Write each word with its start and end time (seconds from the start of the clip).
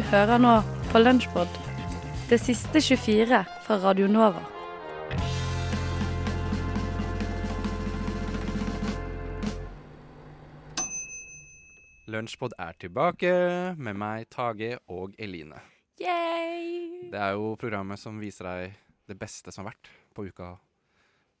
Du 0.00 0.04
hører 0.08 0.38
nå 0.40 0.50
på 0.88 1.00
Lunsjpod, 1.02 1.56
det 2.30 2.38
siste 2.40 2.80
24 2.80 3.40
fra 3.66 3.76
Radio 3.82 4.06
Nova. 4.08 4.40
Lunsjpod 12.08 12.56
er 12.56 12.80
tilbake 12.80 13.34
med 13.76 14.00
meg, 14.00 14.24
Tage 14.32 14.72
og 14.88 15.12
Eline. 15.20 15.60
Yay! 16.00 17.12
Det 17.12 17.20
er 17.20 17.36
jo 17.36 17.52
programmet 17.60 18.00
som 18.00 18.24
viser 18.24 18.48
deg 18.48 18.80
det 19.04 19.20
beste 19.20 19.52
som 19.52 19.66
har 19.66 19.74
vært 19.74 19.92
på 20.16 20.30
uka 20.32 20.54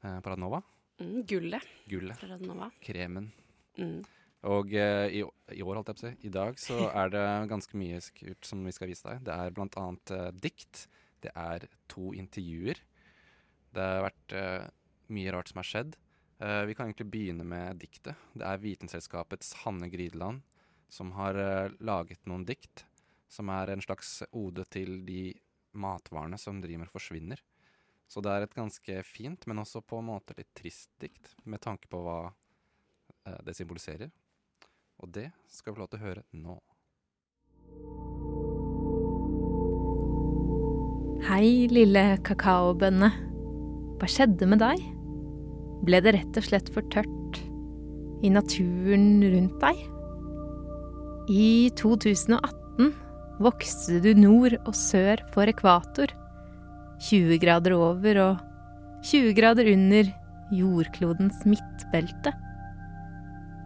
eh, 0.04 0.20
på 0.20 0.34
Radnova. 0.34 0.60
Mm, 1.00 1.22
gullet 1.24 1.76
Gullet, 1.88 2.20
fra 2.20 2.34
Radnova. 2.34 2.68
kremen. 2.84 3.32
Mm. 3.80 4.02
Og 4.48 4.72
eh, 4.72 5.20
i, 5.20 5.22
i 5.52 5.62
år, 5.62 5.76
holdt 5.76 5.90
jeg 5.90 5.98
på 5.98 6.00
å 6.00 6.08
si, 6.08 6.28
i 6.28 6.32
dag 6.32 6.60
så 6.60 6.76
er 7.02 7.12
det 7.12 7.24
ganske 7.50 7.80
mye 7.80 8.00
skurt 8.04 8.46
som 8.48 8.62
vi 8.64 8.74
skal 8.74 8.90
vise 8.92 9.08
deg. 9.08 9.24
Det 9.28 9.36
er 9.36 9.56
blant 9.56 9.76
annet 9.80 10.14
eh, 10.16 10.28
dikt. 10.46 10.86
Det 11.20 11.32
er 11.36 11.66
to 11.92 12.14
intervjuer. 12.16 12.80
Det 13.74 13.84
har 13.84 14.06
vært 14.08 14.36
eh, 14.36 14.70
mye 15.12 15.34
rart 15.34 15.50
som 15.52 15.60
har 15.60 15.68
skjedd. 15.68 15.98
Eh, 16.40 16.62
vi 16.70 16.76
kan 16.76 16.88
egentlig 16.88 17.10
begynne 17.12 17.44
med 17.44 17.82
diktet. 17.82 18.16
Det 18.32 18.46
er 18.48 18.62
Vitenselskapets 18.62 19.52
Hanne 19.64 19.90
Grydeland 19.92 20.40
som 20.90 21.12
har 21.12 21.36
eh, 21.38 21.70
laget 21.78 22.24
noen 22.26 22.46
dikt. 22.48 22.86
Som 23.30 23.52
er 23.54 23.70
en 23.70 23.82
slags 23.84 24.24
ode 24.34 24.64
til 24.74 25.04
de 25.06 25.30
matvarene 25.78 26.38
som 26.40 26.58
driver 26.58 26.82
med 26.82 26.90
forsvinner. 26.90 27.42
Så 28.10 28.18
det 28.24 28.32
er 28.32 28.42
et 28.42 28.56
ganske 28.56 29.02
fint, 29.06 29.44
men 29.46 29.62
også 29.62 29.84
på 29.86 30.00
en 30.00 30.08
måte 30.08 30.34
litt 30.34 30.50
trist 30.58 30.90
dikt, 30.98 31.30
med 31.46 31.62
tanke 31.62 31.86
på 31.92 32.00
hva 32.02 32.18
eh, 32.26 33.38
det 33.46 33.54
symboliserer. 33.54 34.10
Og 35.00 35.08
det 35.14 35.30
skal 35.48 35.72
vi 35.72 35.78
få 35.78 35.82
lov 35.84 35.90
til 35.92 36.00
å 36.00 36.04
høre 36.04 36.22
nå. 36.36 36.56
Hei, 41.30 41.68
lille 41.72 42.02
kakaobønne. 42.26 43.08
Hva 44.00 44.08
skjedde 44.08 44.48
med 44.48 44.60
deg? 44.60 44.82
Ble 45.86 46.00
det 46.04 46.14
rett 46.16 46.36
og 46.36 46.44
slett 46.44 46.68
for 46.74 46.84
tørt 46.92 47.40
i 48.24 48.32
naturen 48.32 49.22
rundt 49.24 49.56
deg? 49.62 49.80
I 51.30 51.70
2018 51.78 52.90
vokste 53.40 54.00
du 54.04 54.10
nord 54.18 54.58
og 54.66 54.74
sør 54.76 55.22
for 55.32 55.48
ekvator. 55.48 56.12
20 57.08 57.40
grader 57.40 57.76
over 57.78 58.20
og 58.26 58.46
20 59.08 59.32
grader 59.38 59.70
under 59.72 60.10
jordklodens 60.52 61.40
midtbelte. 61.48 62.34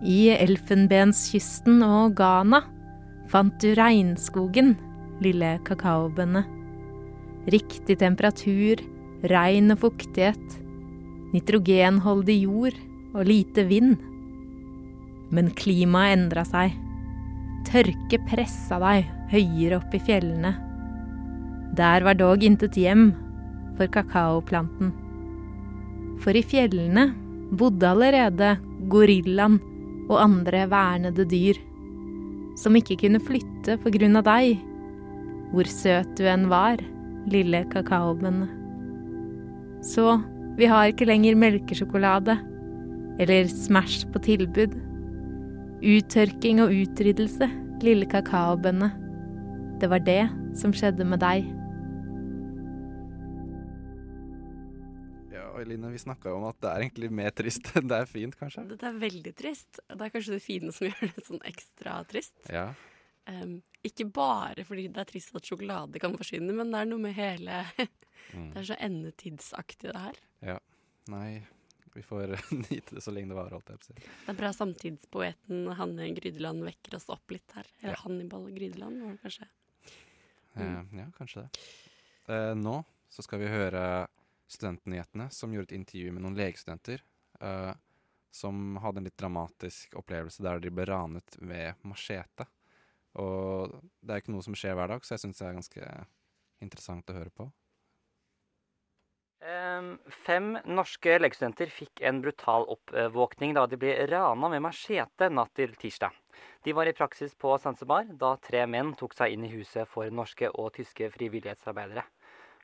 I 0.05 0.35
Elfenbenskysten 0.37 1.79
og 1.81 2.19
Ghana 2.19 2.61
fant 3.33 3.55
du 3.63 3.71
regnskogen, 3.73 4.75
lille 5.25 5.55
kakaobønne. 5.65 6.43
Riktig 7.49 7.97
temperatur, 8.03 8.83
regn 9.33 9.73
og 9.73 9.81
fuktighet, 9.87 10.59
nitrogenholdig 11.33 12.37
jord 12.43 12.77
og 13.15 13.25
lite 13.31 13.65
vind. 13.73 13.97
Men 15.33 15.49
klimaet 15.57 16.19
endra 16.19 16.45
seg. 16.53 16.77
Tørke 17.65 18.21
pressa 18.29 18.77
deg 18.85 19.09
høyere 19.33 19.81
opp 19.81 19.97
i 19.97 20.05
fjellene. 20.05 20.53
Der 21.81 22.05
var 22.05 22.21
dog 22.21 22.45
intet 22.45 22.77
hjem 22.77 23.15
for 23.79 23.89
kakaoplanten. 23.89 24.93
For 26.21 26.37
i 26.37 26.45
fjellene 26.45 27.15
bodde 27.57 27.89
allerede 27.89 28.59
gorillaen 28.93 29.63
og 30.09 30.21
andre 30.21 30.65
vernede 30.71 31.27
dyr, 31.29 31.59
som 32.61 32.77
ikke 32.79 32.99
kunne 33.01 33.23
flytte 33.23 33.79
på 33.83 33.93
grunn 33.95 34.21
av 34.21 34.27
deg, 34.29 34.61
hvor 35.55 35.69
søt 35.71 36.15
du 36.19 36.27
enn 36.29 36.49
var, 36.51 36.83
lille 37.31 37.65
kakaobønne. 37.73 38.49
Så 39.85 40.19
vi 40.59 40.69
har 40.71 40.91
ikke 40.91 41.09
lenger 41.09 41.39
melkesjokolade 41.39 42.37
eller 43.23 43.49
Smash 43.51 44.07
på 44.11 44.23
tilbud. 44.25 44.75
Uttørking 45.85 46.63
og 46.65 46.73
utryddelse, 46.73 47.49
lille 47.85 48.09
kakaobønne. 48.11 48.91
Det 49.81 49.91
var 49.91 50.03
det 50.07 50.23
som 50.59 50.73
skjedde 50.75 51.07
med 51.07 51.23
deg. 51.23 51.47
Eline, 55.65 55.91
vi 55.95 56.01
snakka 56.03 56.31
jo 56.33 56.39
om 56.39 56.47
at 56.49 56.59
det 56.63 56.71
er 56.71 56.85
egentlig 56.87 57.11
mer 57.15 57.33
trist 57.37 57.71
enn 57.77 57.89
det 57.91 57.99
er 58.05 58.11
fint, 58.11 58.37
kanskje? 58.39 58.65
Det 58.75 58.87
er 58.89 58.99
veldig 59.03 59.33
trist. 59.39 59.81
Det 59.89 60.01
er 60.07 60.13
kanskje 60.15 60.37
det 60.37 60.43
fine 60.45 60.73
som 60.77 60.87
gjør 60.89 61.11
det 61.17 61.25
sånn 61.27 61.43
ekstra 61.51 61.97
trist. 62.11 62.37
Ja. 62.53 62.69
Um, 63.29 63.59
ikke 63.85 64.05
bare 64.13 64.65
fordi 64.69 64.87
det 64.93 65.01
er 65.01 65.09
trist 65.09 65.33
at 65.37 65.47
sjokolade 65.49 66.01
kan 66.03 66.13
forsvinne, 66.17 66.53
men 66.57 66.73
det 66.73 66.83
er 66.85 66.91
noe 66.93 67.01
med 67.09 67.17
hele 67.19 67.63
Mm. 68.35 68.47
Det 68.55 68.57
er 68.63 68.65
så 68.67 68.77
endetidsaktig, 68.83 69.91
det 69.93 70.01
her. 70.01 70.17
ja. 70.43 70.55
Nei, 71.13 71.43
vi 71.93 72.03
får 72.03 72.33
nyte 72.65 72.97
det 72.97 73.03
så 73.05 73.13
lenge 73.13 73.29
det 73.31 73.37
varer, 73.37 73.53
holdt 73.59 73.69
jeg 73.71 73.79
på 73.83 73.85
å 73.85 73.89
si. 73.91 74.07
Det 74.25 74.33
er 74.33 74.39
bra 74.39 74.51
samtidspoeten 74.57 75.67
Hanne 75.79 76.07
Grydeland 76.17 76.65
vekker 76.65 76.97
oss 76.97 77.05
opp 77.13 77.31
litt 77.35 77.53
her. 77.55 77.69
Eller 77.83 77.93
Ja. 77.93 78.01
Hannibal 78.01 78.49
Grydeland, 78.57 79.03
var 79.05 79.13
det 79.13 79.21
kanskje. 79.27 79.49
Eh, 80.57 80.81
ja, 80.99 81.07
kanskje 81.19 81.45
det. 81.45 81.63
Uh, 82.31 82.55
nå 82.57 82.79
så 83.13 83.23
skal 83.29 83.45
vi 83.45 83.53
høre 83.53 83.85
Studentnyhetene, 84.51 85.31
som 85.33 85.53
gjorde 85.55 85.73
et 85.73 85.79
intervju 85.81 86.13
med 86.13 86.25
noen 86.25 86.39
legestudenter. 86.39 87.03
uh, 87.41 87.73
som 88.35 88.77
hadde 88.83 88.99
en 88.99 89.07
litt 89.07 89.19
dramatisk 89.19 89.95
opplevelse 89.95 90.43
der 90.43 90.59
de 90.59 90.71
ble 90.75 90.89
ranet 90.91 91.37
ved 91.39 91.79
machete. 91.87 92.49
Og 93.15 93.77
det 94.03 94.11
er 94.11 94.23
ikke 94.23 94.35
noe 94.35 94.43
som 94.43 94.57
skjer 94.59 94.75
hver 94.75 94.91
dag, 94.91 95.05
så 95.07 95.15
jeg 95.15 95.23
syns 95.23 95.39
det 95.39 95.47
er 95.47 95.61
ganske 95.61 95.91
interessant 96.65 97.13
å 97.13 97.15
høre 97.15 97.31
på. 97.31 97.47
Um, 99.45 99.99
fem 100.25 100.55
norske 100.65 101.19
legestudenter 101.21 101.71
fikk 101.71 102.01
en 102.09 102.23
brutal 102.25 102.65
oppvåkning 102.75 103.53
da 103.55 103.67
de 103.69 103.79
ble 103.79 103.93
rana 104.09 104.49
med 104.51 104.65
machete 104.65 105.29
natt 105.31 105.53
til 105.55 105.77
tirsdag. 105.79 106.17
De 106.65 106.73
var 106.75 106.89
i 106.89 106.97
praksis 106.97 107.37
på 107.39 107.53
Zanzibar 107.61 108.09
da 108.19 108.33
tre 108.43 108.65
menn 108.67 108.95
tok 108.99 109.15
seg 109.15 109.37
inn 109.37 109.45
i 109.47 109.53
huset 109.53 109.87
for 109.91 110.11
norske 110.11 110.49
og 110.49 110.73
tyske 110.79 111.13
frivillighetsarbeidere. 111.15 112.03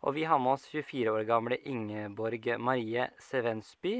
Og 0.02 0.14
vi 0.16 0.24
har 0.24 0.38
med 0.40 0.54
oss 0.56 0.66
24 0.72 1.12
år 1.12 1.26
gamle 1.28 1.58
Ingeborg 1.68 2.46
Marie 2.58 3.08
Sevensby. 3.20 3.98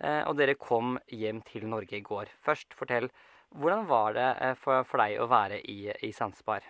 eh, 0.00 0.22
Og 0.28 0.36
dere 0.36 0.54
kom 0.54 0.98
hjem 1.12 1.42
til 1.42 1.66
Norge 1.68 1.96
i 1.98 2.00
går. 2.00 2.26
Først, 2.44 2.72
fortell. 2.74 3.10
Hvordan 3.52 3.86
var 3.88 4.12
det 4.16 4.30
eh, 4.40 4.54
for, 4.54 4.82
for 4.84 4.98
deg 4.98 5.20
å 5.20 5.28
være 5.28 5.60
i, 5.60 5.92
i 6.02 6.12
Sandsbar? 6.12 6.64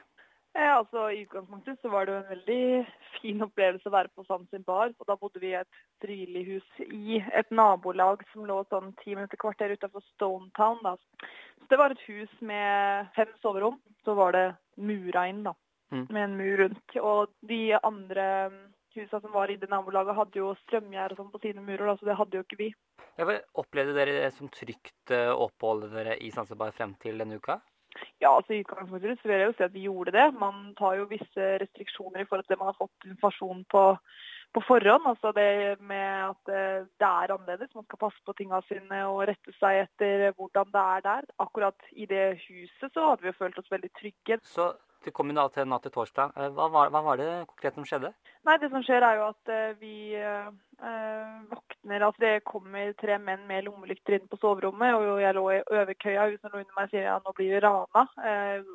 Ja, 0.56 0.78
altså 0.78 1.10
I 1.12 1.26
utgangspunktet 1.26 1.82
så 1.82 1.90
var 1.92 2.06
det 2.06 2.14
jo 2.14 2.18
en 2.22 2.30
veldig 2.30 2.86
fin 3.20 3.42
opplevelse 3.44 3.90
å 3.90 3.92
være 3.92 4.08
på 4.16 4.24
Sandsbar, 4.24 4.94
og 4.98 5.06
Da 5.08 5.16
bodde 5.20 5.40
vi 5.42 5.50
i 5.50 5.58
et 5.58 5.80
frivillighus 6.00 6.80
i 6.86 7.18
et 7.20 7.50
nabolag 7.52 8.22
som 8.32 8.46
lå 8.48 8.62
sånn 8.70 8.94
ti 9.02 9.12
minutter 9.14 9.36
kvarter 9.36 9.74
utenfor 9.76 10.04
Stonetown. 10.14 10.80
Da. 10.82 10.96
Så 11.60 11.68
Det 11.68 11.78
var 11.78 11.92
et 11.92 12.06
hus 12.08 12.32
med 12.40 13.12
fem 13.14 13.34
soverom. 13.42 13.78
Så 14.04 14.14
var 14.16 14.32
det 14.32 14.46
mura 14.80 15.26
inn 15.28 15.42
da, 15.44 15.52
Mm. 15.92 16.06
med 16.10 16.22
en 16.24 16.36
mur 16.36 16.56
rundt. 16.64 16.96
Og 16.98 17.30
de 17.46 17.60
andre 17.78 18.26
husa 18.96 19.20
som 19.20 19.32
var 19.32 19.50
i 19.50 19.58
det 19.60 19.68
nabolaget, 19.70 20.16
hadde 20.16 20.40
jo 20.40 20.54
strømgjerde 20.64 21.18
sånn 21.18 21.30
på 21.32 21.40
sine 21.42 21.62
murer, 21.62 21.86
da, 21.90 21.96
så 21.98 22.08
det 22.08 22.18
hadde 22.18 22.38
jo 22.38 22.44
ikke 22.46 22.60
vi. 22.62 22.68
Ja, 23.16 23.28
Opplevde 23.60 23.96
dere 23.96 24.18
det 24.18 24.32
som 24.36 24.50
trygt 24.52 24.92
oppholdet 25.12 25.32
å 25.32 25.46
oppholde 25.46 25.90
dere 25.92 26.18
i 26.20 26.30
Zanzibar 26.34 26.74
frem 26.76 26.96
til 27.02 27.20
denne 27.22 27.38
uka? 27.40 27.60
Ja, 28.20 28.34
altså 28.34 28.52
I 28.52 28.62
utgangspunktet 28.62 29.20
så 29.20 29.28
vil 29.28 29.40
jeg 29.40 29.48
jo 29.48 29.56
si 29.56 29.64
at 29.66 29.74
vi 29.74 29.84
gjorde 29.86 30.12
det. 30.16 30.26
Man 30.36 30.72
tar 30.76 30.98
jo 30.98 31.08
visse 31.10 31.50
restriksjoner 31.62 32.22
i 32.22 32.28
forhold 32.28 32.46
til 32.46 32.54
det 32.54 32.60
man 32.60 32.72
har 32.72 32.78
fått 32.78 33.06
informasjon 33.08 33.62
på, 33.72 33.84
på 34.56 34.62
forhånd. 34.66 35.08
Altså 35.12 35.32
det 35.36 35.48
med 35.80 36.16
at 36.26 36.52
eh, 36.52 36.88
det 37.00 37.08
er 37.08 37.34
annerledes. 37.36 37.72
Man 37.76 37.86
skal 37.88 38.02
passe 38.04 38.20
på 38.26 38.36
tingene 38.36 38.60
sine 38.68 39.02
og 39.08 39.22
rette 39.30 39.54
seg 39.56 39.86
etter 39.86 40.26
hvordan 40.36 40.72
det 40.74 40.84
er 40.96 41.06
der. 41.08 41.30
Akkurat 41.46 41.88
i 41.92 42.08
det 42.10 42.26
huset 42.44 42.90
så 42.90 43.10
hadde 43.10 43.24
vi 43.24 43.32
jo 43.32 43.38
følt 43.40 43.62
oss 43.62 43.72
veldig 43.72 43.92
trygge. 44.00 44.40
Så 44.44 44.74
det 45.06 45.14
kom 45.14 45.30
jo 45.30 45.36
da 45.38 45.46
til 45.54 45.68
natt 45.70 45.84
til 45.86 45.92
torsdag. 45.94 46.32
Eh, 46.34 46.52
Hva 46.54 46.66
var, 46.72 46.90
hva 46.90 47.02
var 47.06 47.20
det 47.20 47.28
konkret 47.50 47.76
som 47.78 47.86
skjedde? 47.86 48.10
Nei, 48.46 48.56
det 48.62 48.70
som 48.72 48.82
skjer 48.82 49.04
er 49.06 49.20
jo 49.20 49.28
at 49.30 49.50
eh, 49.54 49.76
vi 49.78 49.94
eh, 50.18 50.48
våkner 51.50 52.04
Altså 52.08 52.22
det 52.24 52.32
kommer 52.48 52.90
tre 52.98 53.18
menn 53.22 53.44
med 53.46 53.64
lommelykter 53.68 54.16
inn 54.16 54.26
på 54.30 54.38
soverommet, 54.42 54.96
og 54.98 55.20
jeg 55.22 55.36
lå 55.36 55.44
i 55.54 55.60
overkøya, 55.62 56.26
hun 56.26 56.40
som 56.40 56.52
lå 56.52 56.62
under 56.64 56.78
meg 56.78 56.90
sier 56.90 57.06
ja, 57.06 57.18
nå 57.22 57.34
blir 57.36 57.54
du 57.54 57.62
rana. 57.62 58.02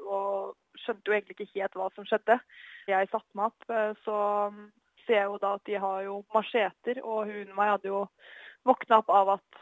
og 0.08 0.80
skjønte 0.80 1.12
jo 1.12 1.18
egentlig 1.18 1.36
ikke 1.36 1.60
helt 1.60 1.76
hva 1.78 1.90
som 1.96 2.08
skjedde. 2.08 2.38
Jeg 2.88 3.10
satte 3.12 3.38
meg 3.38 3.52
opp, 3.52 3.74
så 4.06 4.16
mm, 4.56 4.64
ser 5.04 5.20
jeg 5.20 5.28
jo 5.28 5.42
da 5.44 5.52
at 5.60 5.66
de 5.68 5.76
har 5.84 6.06
jo 6.08 6.22
macheter, 6.34 7.04
og 7.04 7.28
hun 7.28 7.42
under 7.42 7.60
meg 7.60 7.74
hadde 7.74 7.92
jo 7.92 8.06
våkna 8.72 9.02
opp 9.04 9.12
av 9.12 9.36
at 9.36 9.62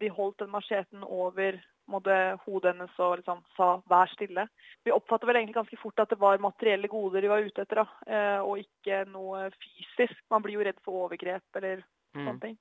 de 0.00 0.08
holdt 0.10 0.40
den 0.40 0.50
macheten 0.50 1.04
over 1.04 1.60
måtte 1.88 2.38
hodet 2.46 2.74
hennes 2.74 2.98
og 2.98 3.18
liksom 3.18 3.42
sa 3.56 3.82
'vær 3.88 4.08
stille'. 4.14 4.48
Vi 4.84 4.92
oppfattet 4.92 5.26
vel 5.26 5.36
egentlig 5.36 5.54
ganske 5.54 5.78
fort 5.78 5.98
at 6.00 6.08
det 6.08 6.18
var 6.18 6.38
materielle 6.38 6.88
goder 6.88 7.20
de 7.20 7.28
var 7.28 7.42
ute 7.42 7.62
etter, 7.62 7.84
da, 7.84 7.86
eh, 8.06 8.40
og 8.40 8.58
ikke 8.58 9.04
noe 9.10 9.50
fysisk. 9.50 10.16
Man 10.30 10.42
blir 10.42 10.54
jo 10.54 10.64
redd 10.64 10.80
for 10.84 11.08
overgrep 11.08 11.42
eller 11.56 11.82
Mm. 12.14 12.26
sånne 12.26 12.40
ting. 12.40 12.58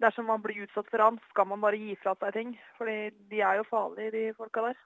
Dersom 0.00 0.26
man 0.26 0.42
blir 0.42 0.66
utsatt 0.66 0.88
for 0.90 0.98
ran, 0.98 1.20
skal 1.30 1.46
man 1.46 1.60
bare 1.60 1.76
gi 1.78 1.94
fra 1.96 2.14
seg 2.14 2.32
ting. 2.32 2.58
Fordi 2.78 3.10
de 3.28 3.40
er 3.40 3.56
jo 3.56 3.62
farlige, 3.64 4.10
de 4.10 4.32
folka 4.34 4.60
der. 4.62 4.76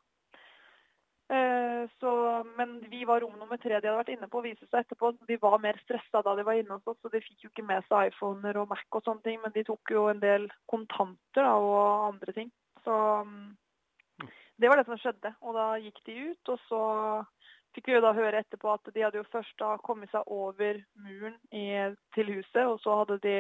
Eh, 1.28 1.88
så, 1.98 2.44
men 2.56 2.80
vi 2.88 3.04
var 3.04 3.20
rom 3.20 3.34
nummer 3.38 3.56
tre 3.58 3.80
de 3.80 3.88
hadde 3.88 3.98
vært 3.98 4.12
inne 4.14 4.28
på, 4.30 4.42
viste 4.44 4.66
seg 4.70 4.84
etterpå. 4.84 5.10
De 5.26 5.36
var 5.42 5.58
mer 5.58 5.74
stressa 5.82 6.22
da 6.22 6.36
de 6.36 6.44
var 6.46 6.54
inne 6.54 6.76
hos 6.76 6.86
oss, 6.86 6.98
så 7.02 7.10
de 7.10 7.18
fikk 7.18 7.42
jo 7.42 7.50
ikke 7.50 7.66
med 7.66 7.82
seg 7.88 8.12
iPhoner 8.12 8.56
og 8.60 8.68
Mac 8.68 8.84
og 8.92 9.02
sånne 9.02 9.24
ting. 9.24 9.40
Men 9.42 9.50
de 9.56 9.64
tok 9.66 9.90
jo 9.90 10.06
en 10.12 10.20
del 10.20 10.46
kontanter 10.70 11.42
da, 11.42 11.56
og 11.58 12.12
andre 12.12 12.32
ting. 12.32 12.52
Så 12.84 12.94
mm, 13.26 13.56
det 14.56 14.70
var 14.70 14.80
det 14.80 14.86
som 14.88 14.98
skjedde. 15.00 15.34
Og 15.42 15.56
da 15.56 15.66
gikk 15.82 16.00
de 16.06 16.16
ut, 16.30 16.52
og 16.54 16.60
så 16.68 16.80
fikk 17.76 17.90
vi 17.90 17.96
jo 17.98 18.02
da 18.04 18.14
høre 18.16 18.40
etterpå 18.40 18.72
at 18.72 18.88
de 18.94 19.04
hadde 19.04 19.20
jo 19.20 19.28
først 19.32 19.56
da 19.60 19.74
kommet 19.84 20.12
seg 20.12 20.24
over 20.32 20.80
muren 21.04 21.36
i, 21.52 21.66
til 22.16 22.32
huset, 22.38 22.62
og 22.64 22.78
så 22.80 23.02
hadde 23.02 23.18
de, 23.26 23.38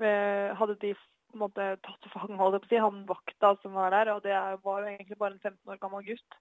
eh, 0.00 0.52
hadde 0.56 0.78
de 0.80 0.94
på 1.32 1.48
tatt 1.56 2.02
til 2.04 2.12
fange 2.12 2.36
holdt 2.36 2.58
jeg 2.58 2.68
på 2.68 2.76
å 2.76 2.84
han 2.86 3.04
vakta 3.08 3.54
som 3.62 3.76
var 3.76 3.92
der, 3.94 4.10
og 4.12 4.22
det 4.24 4.36
var 4.64 4.82
jo 4.82 4.90
egentlig 4.90 5.18
bare 5.20 5.36
en 5.36 5.40
15 5.40 5.72
år 5.72 5.80
gammel 5.80 6.04
gutt. 6.04 6.38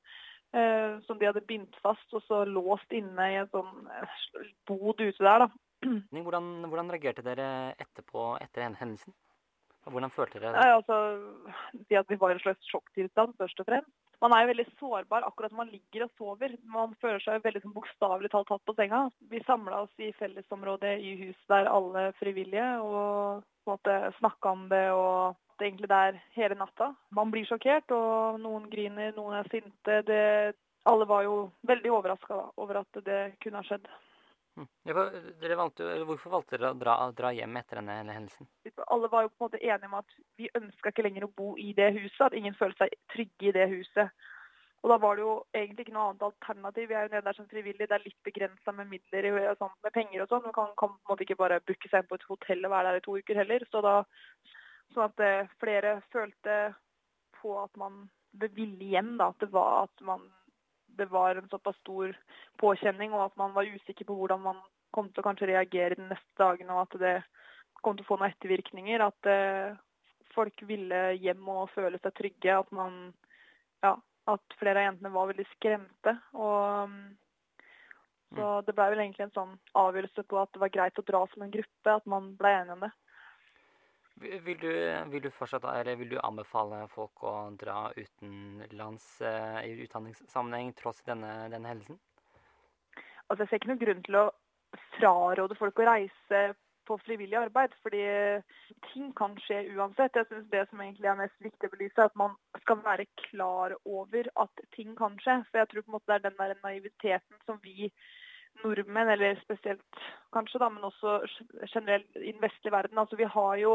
Eh, 0.51 0.99
som 1.07 1.15
de 1.19 1.29
hadde 1.29 1.45
bindt 1.47 1.77
fast 1.79 2.11
og 2.11 2.25
så 2.27 2.41
låst 2.43 2.91
inne 2.91 3.27
i 3.31 3.37
en 3.39 3.47
sånn 3.53 3.85
eh, 3.87 4.17
bod 4.67 4.99
ute 4.99 5.23
der. 5.23 5.45
da. 5.45 5.47
Hvordan, 6.11 6.49
hvordan 6.67 6.91
reagerte 6.91 7.23
dere 7.23 7.73
etterpå 7.79 8.33
etter 8.43 8.65
hen- 8.65 8.75
hendelsen? 8.75 9.15
Hvordan 9.89 10.13
følte 10.13 10.39
dere 10.39 10.53
det? 10.53 10.71
Altså, 10.77 10.97
det 11.89 11.97
at 11.97 12.09
vi 12.09 12.19
var 12.21 12.31
i 12.31 12.37
en 12.37 12.43
slags 12.43 12.69
sjokktilstand, 12.69 13.33
først 13.39 13.63
og 13.63 13.69
fremst. 13.69 13.93
Man 14.21 14.35
er 14.35 14.43
jo 14.43 14.51
veldig 14.51 14.65
sårbar 14.77 15.23
akkurat 15.25 15.53
når 15.53 15.57
man 15.63 15.71
ligger 15.73 16.03
og 16.05 16.11
sover. 16.17 16.51
Man 16.69 16.91
føler 17.01 17.23
seg 17.23 17.41
veldig 17.41 17.63
som 17.63 17.73
bokstavelig 17.73 18.29
talt 18.29 18.51
tatt 18.51 18.61
på 18.69 18.75
senga. 18.77 19.07
Vi 19.31 19.41
samla 19.47 19.79
oss 19.87 20.03
i 20.03 20.11
fellesområdet 20.19 20.91
i 21.01 21.15
huset 21.23 21.47
der 21.49 21.69
alle 21.71 22.11
frivillige, 22.19 22.67
og 22.85 23.41
på 23.65 23.71
en 23.71 23.79
måte 23.79 23.95
snakka 24.19 24.53
om 24.53 24.67
det 24.69 24.83
og 24.93 25.39
det 25.57 25.67
egentlig 25.67 25.89
der 25.89 26.21
hele 26.37 26.57
natta. 26.57 26.91
Man 27.17 27.33
blir 27.33 27.49
sjokkert, 27.49 27.89
og 27.97 28.37
noen 28.41 28.69
griner, 28.69 29.13
noen 29.17 29.39
er 29.39 29.49
sinte. 29.49 29.97
Det, 30.05 30.21
alle 30.89 31.09
var 31.09 31.25
jo 31.25 31.35
veldig 31.69 31.97
overraska 31.97 32.39
over 32.61 32.81
at 32.81 33.03
det 33.05 33.21
kunne 33.41 33.61
ha 33.61 33.65
skjedd. 33.65 33.89
Valgte, 34.85 35.87
jo- 35.97 36.05
hvorfor 36.09 36.33
valgte 36.35 36.57
dere 36.57 36.73
å 36.73 36.79
dra, 36.79 36.95
dra 37.15 37.31
hjem 37.35 37.57
etter 37.57 37.81
denne 37.81 38.13
hendelsen? 38.13 38.47
alle 38.91 39.07
var 39.07 39.23
jo 39.23 39.29
på 39.29 39.45
en 39.45 39.47
måte 39.49 39.63
enige 39.63 39.87
om 39.87 39.93
at 39.99 40.13
vi 40.37 40.49
ønska 40.57 40.91
ikke 40.91 41.03
lenger 41.05 41.25
å 41.25 41.33
bo 41.35 41.55
i 41.57 41.71
det 41.73 41.91
huset. 41.95 42.21
At 42.27 42.33
ingen 42.37 42.53
følte 42.57 42.85
seg 42.85 42.95
trygge 43.13 43.49
i 43.49 43.55
det 43.55 43.67
huset. 43.71 44.11
Og 44.81 44.89
da 44.89 44.97
var 44.97 45.15
det 45.15 45.21
jo 45.21 45.33
egentlig 45.53 45.85
ikke 45.85 45.93
noe 45.93 46.07
annet 46.09 46.23
alternativ. 46.25 46.87
Vi 46.89 46.95
er 46.97 47.05
jo 47.05 47.13
nede 47.13 47.25
der 47.27 47.37
som 47.37 47.47
frivillige. 47.47 47.87
Det 47.87 47.97
er 47.97 48.05
litt 48.05 48.23
begrensa 48.25 48.73
med 48.73 48.89
midler 48.89 49.27
og 49.51 49.57
sånn, 49.59 49.75
med 49.85 49.93
penger 49.93 50.23
og 50.23 50.31
sånn. 50.31 50.43
Man 50.47 50.55
kan, 50.57 50.71
kan 50.79 50.95
på 50.95 50.97
en 51.05 51.11
måte 51.13 51.25
ikke 51.27 51.37
bare 51.37 51.59
booke 51.61 51.91
seg 51.91 52.01
inn 52.01 52.09
på 52.09 52.17
et 52.17 52.29
hotell 52.31 52.65
og 52.65 52.73
være 52.73 52.89
der 52.89 53.01
i 53.01 53.05
to 53.05 53.17
uker 53.21 53.41
heller. 53.43 53.65
Så 53.69 53.83
da, 53.85 53.93
sånn 54.95 55.05
at 55.05 55.23
eh, 55.27 55.53
flere 55.61 55.99
følte 56.11 56.57
på 57.37 57.53
at 57.61 57.77
man 57.77 58.07
ville 58.41 58.89
hjem. 58.95 59.13
da, 59.21 59.29
At 59.29 59.45
det 59.45 59.51
var 59.53 59.83
at 59.85 60.05
man 60.07 60.25
det 61.01 61.09
var 61.11 61.35
en 61.35 61.49
såpass 61.49 61.77
stor 61.81 62.13
påkjenning, 62.61 63.13
og 63.17 63.25
at 63.25 63.37
man 63.41 63.55
var 63.57 63.69
usikker 63.69 64.07
på 64.07 64.15
hvordan 64.17 64.43
man 64.45 64.61
kom 64.93 65.09
til 65.09 65.23
å 65.23 65.25
kanskje 65.25 65.49
reagere 65.49 65.97
de 65.97 66.09
neste 66.09 66.37
dagene, 66.39 66.75
og 66.75 66.85
at 66.85 66.99
det 67.01 67.15
kom 67.81 67.97
til 67.97 68.05
å 68.05 68.09
få 68.11 68.19
noen 68.19 68.31
ettervirkninger. 68.31 69.03
At 69.03 69.29
eh, 69.29 69.79
folk 70.35 70.63
ville 70.67 71.01
hjem 71.17 71.47
og 71.51 71.71
føle 71.75 71.99
seg 72.01 72.15
trygge. 72.17 72.59
At 72.59 72.71
man 72.75 73.03
Ja, 73.81 73.95
at 74.29 74.57
flere 74.59 74.77
av 74.77 74.91
jentene 74.91 75.13
var 75.15 75.31
veldig 75.31 75.47
skremte. 75.55 76.15
Og 76.37 76.91
mm, 76.91 77.05
så 78.37 78.49
det 78.67 78.75
ble 78.77 78.91
vel 78.93 79.01
egentlig 79.03 79.25
en 79.25 79.37
sånn 79.37 79.55
avgjørelse 79.81 80.25
på 80.29 80.37
at 80.39 80.51
det 80.53 80.61
var 80.61 80.75
greit 80.75 81.01
å 81.01 81.07
dra 81.07 81.23
som 81.31 81.45
en 81.45 81.53
gruppe. 81.55 81.95
At 81.95 82.05
man 82.05 82.35
ble 82.37 82.53
enige 82.59 82.77
om 82.77 82.85
det. 82.85 82.91
Vil 84.21 84.57
du, 84.61 84.71
vil 85.09 85.23
du 85.23 85.29
fortsatt, 85.33 85.65
eller 85.65 85.97
vil 85.97 86.11
du 86.13 86.19
anbefale 86.21 86.83
folk 86.93 87.23
å 87.25 87.33
dra 87.57 87.89
utenlands 87.95 89.05
eh, 89.25 89.59
i 89.65 89.71
utdanningssammenheng 89.87 90.75
tross 90.77 91.01
denne, 91.07 91.49
denne 91.49 91.71
hendelsen? 91.71 91.97
Altså, 93.27 93.43
jeg 93.43 93.49
ser 93.49 93.61
ikke 93.61 93.71
noen 93.71 93.81
grunn 93.81 94.03
til 94.05 94.19
å 94.19 94.25
fraråde 94.99 95.57
folk 95.57 95.81
å 95.81 95.87
reise 95.89 96.41
på 96.87 96.97
frivillig 97.05 97.37
arbeid, 97.39 97.73
fordi 97.81 98.01
ting 98.91 99.11
kan 99.17 99.37
skje 99.45 99.63
uansett. 99.75 100.17
Jeg 100.17 100.27
synes 100.29 100.49
Det 100.51 100.65
som 100.69 100.81
egentlig 100.81 101.09
er 101.09 101.19
mest 101.19 101.37
viktig 101.45 101.69
å 101.69 101.73
belyse, 101.75 101.97
er 101.97 102.09
at 102.09 102.19
man 102.19 102.35
skal 102.63 102.81
være 102.85 103.07
klar 103.29 103.75
over 103.85 104.29
at 104.43 104.65
ting 104.75 104.93
kan 104.97 105.17
skje. 105.23 105.39
For 105.49 105.61
jeg 105.61 105.71
tror 105.71 105.85
på 105.85 105.91
en 105.91 105.97
måte 105.97 106.11
det 106.11 106.19
er 106.19 106.27
den 106.29 106.39
der 106.39 106.59
naiviteten 106.65 107.41
som 107.45 107.61
vi 107.63 107.91
nordmenn, 108.65 109.09
eller 109.09 109.39
spesielt 109.41 110.03
kanskje, 110.35 110.59
da, 110.59 110.69
men 110.69 110.83
også 110.83 111.21
generelt 111.73 112.19
i 112.19 112.33
den 112.33 112.43
vestlige 112.43 112.75
verden. 112.75 112.99
Altså, 112.99 113.15
vi 113.15 113.29
har 113.37 113.55
jo 113.63 113.73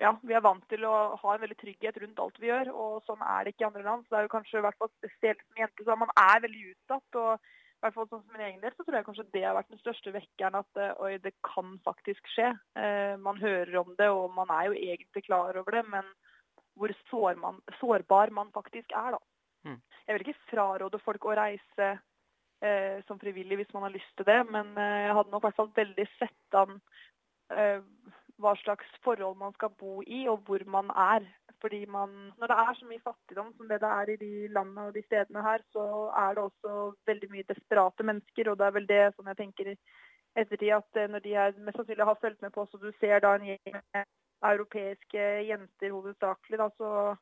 ja, 0.00 0.12
vi 0.22 0.34
er 0.36 0.44
vant 0.44 0.64
til 0.68 0.84
å 0.84 0.94
ha 1.16 1.34
en 1.34 1.42
veldig 1.42 1.56
trygghet 1.60 2.00
rundt 2.02 2.18
alt 2.20 2.40
vi 2.40 2.50
gjør, 2.50 2.72
og 2.76 3.04
sånn 3.08 3.22
er 3.24 3.44
det 3.44 3.54
ikke 3.54 3.64
i 3.64 3.68
andre 3.70 3.84
land. 3.86 4.04
Så 4.04 4.12
det 4.12 4.18
er 4.18 4.26
jo 4.26 4.34
kanskje 4.34 4.58
i 4.60 4.64
hvert 4.66 4.80
fall 4.80 4.92
spesielt 4.96 5.44
som 5.44 5.62
jente, 5.62 5.86
så 5.86 5.96
man 5.96 6.12
er 6.20 6.42
veldig 6.44 6.64
utsatt. 6.74 7.20
og 7.22 7.52
i 7.76 7.84
hvert 7.84 7.94
fall 7.94 8.06
sånn 8.08 8.22
som 8.22 8.32
min 8.32 8.44
egen 8.46 8.62
del, 8.62 8.72
så 8.72 8.84
tror 8.86 8.96
jeg 8.96 9.06
kanskje 9.06 9.24
det 9.34 9.42
har 9.44 9.56
vært 9.56 9.72
den 9.72 9.80
største 9.82 10.12
vekkeren 10.14 10.54
at 10.62 10.78
eh, 10.80 10.94
oi, 11.04 11.10
det 11.20 11.34
kan 11.44 11.74
faktisk 11.84 12.30
skje. 12.32 12.48
Eh, 12.80 13.14
man 13.20 13.36
hører 13.36 13.76
om 13.82 13.90
det, 13.98 14.08
og 14.08 14.32
man 14.32 14.52
er 14.54 14.70
jo 14.70 14.78
egentlig 14.80 15.26
klar 15.26 15.58
over 15.60 15.76
det, 15.76 15.82
men 15.92 16.08
hvor 16.76 16.92
sår 17.10 17.36
man, 17.40 17.60
sårbar 17.80 18.32
man 18.32 18.52
faktisk 18.54 18.96
er, 18.96 19.16
da. 19.16 19.20
Mm. 19.68 19.80
Jeg 20.06 20.16
vil 20.16 20.24
ikke 20.24 20.50
fraråde 20.54 21.00
folk 21.04 21.28
å 21.28 21.36
reise 21.36 21.88
eh, 22.64 23.04
som 23.08 23.20
frivillig 23.20 23.60
hvis 23.60 23.72
man 23.76 23.86
har 23.88 23.94
lyst 23.96 24.12
til 24.16 24.28
det, 24.28 24.38
men 24.48 24.72
eh, 24.80 25.02
jeg 25.06 25.16
hadde 25.18 25.34
nok 25.34 25.44
i 25.44 25.48
hvert 25.48 25.60
fall 25.60 25.72
veldig 25.76 26.06
sett 26.16 26.58
an 26.60 26.78
eh, 27.52 27.80
hva 28.42 28.52
slags 28.60 28.88
forhold 29.04 29.38
man 29.40 29.52
skal 29.56 29.72
bo 29.80 30.02
i, 30.06 30.26
og 30.28 30.38
hvor 30.46 30.64
man 30.66 30.90
er. 30.90 31.26
Fordi 31.60 31.86
man, 31.86 32.32
Når 32.38 32.46
det 32.46 32.56
er 32.56 32.74
så 32.74 32.86
mye 32.86 33.04
fattigdom 33.04 33.52
som 33.56 33.68
det 33.68 33.80
det 33.80 33.88
er 33.88 34.10
i 34.12 34.16
de 34.16 34.48
landene 34.48 34.82
og 34.86 34.94
de 34.94 35.02
stedene 35.06 35.42
her, 35.42 35.58
så 35.72 35.84
er 36.24 36.34
det 36.34 36.42
også 36.42 36.92
veldig 37.06 37.30
mye 37.30 37.48
desperate 37.48 38.02
mennesker. 38.02 38.50
Og 38.50 38.58
det 38.58 38.66
er 38.66 38.76
vel 38.78 38.88
det 38.88 39.14
som 39.16 39.26
jeg 39.26 39.36
tenker 39.36 39.72
ettertid, 40.36 40.70
at 40.80 41.00
eh, 41.00 41.08
når 41.10 41.18
de 41.24 41.34
er, 41.34 41.58
mest 41.64 41.76
sannsynlig 41.76 42.04
har 42.04 42.18
fulgt 42.20 42.42
med 42.42 42.50
på, 42.50 42.66
så 42.70 42.76
du 42.76 42.92
ser 43.00 43.18
da 43.24 43.34
en 43.34 43.48
gjeng 43.48 43.80
europeiske 44.44 45.24
jenter 45.48 45.90
hovedsakelig, 45.90 46.58
da, 46.58 46.68
så 46.76 47.16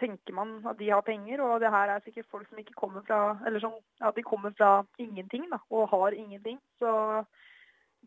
tenker 0.00 0.34
man 0.36 0.60
at 0.68 0.78
de 0.78 0.90
har 0.90 1.00
penger. 1.00 1.42
Og 1.42 1.60
det 1.60 1.70
her 1.70 1.90
er 1.90 2.04
sikkert 2.04 2.30
folk 2.30 2.48
som 2.48 2.58
ikke 2.58 2.78
kommer 2.78 3.02
fra 3.08 3.38
eller 3.46 3.60
som, 3.60 3.74
ja, 4.00 4.10
de 4.16 4.22
kommer 4.22 4.54
fra 4.58 4.84
ingenting 4.98 5.50
da, 5.50 5.58
og 5.70 5.88
har 5.88 6.14
ingenting. 6.14 6.60
Så 6.78 7.24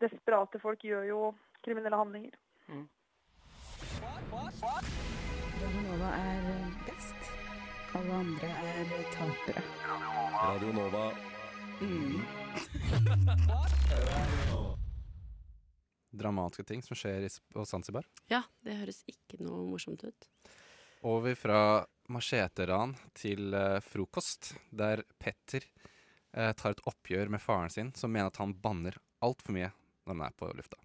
desperate 0.01 0.59
folk 0.59 0.83
gjør 0.83 1.03
jo 1.03 1.21
kriminelle 1.65 1.97
handlinger. 1.99 2.35
Radio 5.59 5.81
Nova 5.83 6.09
er 6.15 6.49
best. 6.87 7.29
Alle 7.97 8.13
andre 8.13 8.47
er 8.47 8.91
tapere. 9.15 9.63
Radionova. 10.39 11.05
Dramatiske 16.09 16.63
ting 16.63 16.83
som 16.85 16.97
skjer 16.97 17.25
i, 17.25 17.29
på 17.53 17.65
Zanzibar. 17.65 18.05
Ja, 18.29 18.43
det 18.65 18.77
høres 18.81 19.01
ikke 19.09 19.39
noe 19.41 19.65
morsomt 19.71 20.03
ut. 20.05 20.29
Over 21.07 21.37
fra 21.39 21.61
macheteran 22.11 22.95
til 23.15 23.53
uh, 23.55 23.79
frokost, 23.81 24.53
der 24.69 25.01
Petter 25.17 25.63
uh, 26.35 26.51
tar 26.51 26.75
et 26.75 26.85
oppgjør 26.89 27.31
med 27.31 27.41
faren 27.41 27.73
sin, 27.73 27.93
som 27.95 28.11
mener 28.11 28.29
at 28.33 28.41
han 28.41 28.57
banner 28.59 28.99
altfor 29.23 29.55
mye 29.55 29.71
når 30.03 30.13
han 30.13 30.25
er 30.27 30.37
på 30.37 30.51
lufta. 30.57 30.77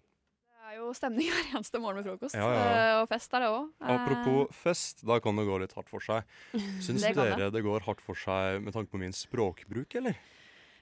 Det 0.75 0.81
er 0.81 0.87
jo 0.89 0.93
stemning 0.97 1.29
hver 1.31 1.45
eneste 1.55 1.79
morgen 1.79 2.01
med 2.01 2.07
frokost. 2.09 2.35
Ja, 2.35 2.47
ja. 2.51 2.63
eh, 2.67 2.93
Og 2.99 3.07
fest 3.07 3.31
er 3.37 3.45
det 3.45 3.47
òg. 3.53 3.69
Apropos 3.95 4.49
fest, 4.59 5.05
da 5.07 5.21
kan 5.23 5.39
det 5.39 5.45
gå 5.47 5.59
litt 5.61 5.71
hardt 5.77 5.87
for 5.87 6.03
seg. 6.03 6.27
Syns 6.83 7.05
Det 7.05 7.13
dere 7.15 7.47
det 7.53 7.61
går 7.63 7.85
hardt 7.87 8.03
for 8.03 8.19
seg 8.19 8.59
med 8.65 8.75
tanke 8.75 8.91
på 8.91 8.99
min 8.99 9.15
språkbruk, 9.15 9.95
eller? 10.01 10.19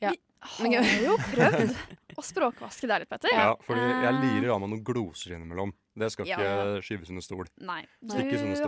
Ja. 0.02 0.10
Vi 0.58 0.74
har 0.74 0.90
jo 1.06 1.14
prøvd 1.30 1.78
å 2.20 2.26
språkvaske 2.26 2.90
deg 2.90 3.04
litt, 3.06 3.12
Petter. 3.14 3.32
Ja, 3.38 3.54
fordi 3.64 3.86
jeg 3.86 4.10
Eh, 4.10 4.18
lirer 4.26 4.50
av 4.56 4.64
meg 4.66 4.74
noen 4.74 4.82
gloser 4.90 5.38
innimellom. 5.38 5.76
Det 5.94 6.10
skal 6.10 6.26
Ja. 6.26 6.38
ikke 6.42 6.82
skyves 6.88 7.10
under 7.14 7.22
stol. 7.22 7.50
Nei. 7.62 7.84
Du 8.02 8.16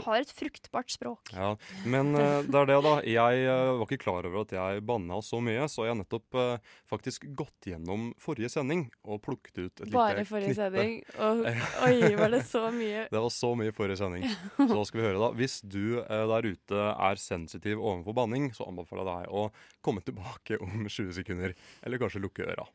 har 0.06 0.20
et 0.22 0.32
fruktbart 0.32 0.92
språk. 0.94 1.32
Ja, 1.34 1.56
Men 1.86 2.14
uh, 2.14 2.44
det 2.46 2.60
er 2.60 2.68
det, 2.70 2.78
da. 2.86 2.94
Jeg 3.02 3.48
uh, 3.50 3.80
var 3.80 3.88
ikke 3.88 4.04
klar 4.04 4.28
over 4.30 4.44
at 4.44 4.54
jeg 4.54 4.84
banna 4.86 5.18
så 5.26 5.40
mye, 5.42 5.66
så 5.72 5.88
jeg 5.88 5.96
har 5.96 6.00
nettopp 6.04 6.38
uh, 6.38 6.76
faktisk 6.92 7.26
gått 7.34 7.70
gjennom 7.72 8.12
forrige 8.22 8.52
sending 8.54 8.86
og 9.04 9.24
plukket 9.26 9.58
ut 9.58 9.82
et 9.82 9.92
Bare 9.94 10.20
lite 10.20 10.30
forrige 10.30 10.54
knippe. 10.54 10.70
sending. 10.70 11.02
Og, 11.18 11.44
oi, 11.88 12.16
var 12.22 12.34
det 12.36 12.44
så 12.46 12.64
mye 12.76 13.08
Det 13.16 13.24
var 13.26 13.34
så 13.34 13.52
mye 13.58 13.74
forrige 13.76 13.98
sending. 14.04 14.30
Så 14.66 14.70
da 14.70 14.86
skal 14.86 15.02
vi 15.02 15.08
høre 15.08 15.22
da. 15.22 15.32
Hvis 15.38 15.60
du 15.66 15.84
der 16.06 16.46
ute 16.46 16.86
er 16.94 17.22
sensitiv 17.22 17.82
overfor 17.82 18.16
banning, 18.22 18.52
så 18.56 18.68
anbefaler 18.70 19.06
jeg 19.06 19.26
deg 19.26 19.34
å 19.34 19.48
komme 19.86 20.06
tilbake 20.06 20.62
om 20.62 20.86
20 20.86 21.14
sekunder. 21.18 21.56
Eller 21.86 22.02
kanskje 22.02 22.22
lukke 22.22 22.46
øra. 22.54 22.70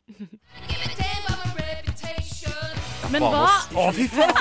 Men 3.10 3.24
hva 3.26 3.46
Å, 3.74 3.84
fy 3.96 4.06
faen! 4.10 4.30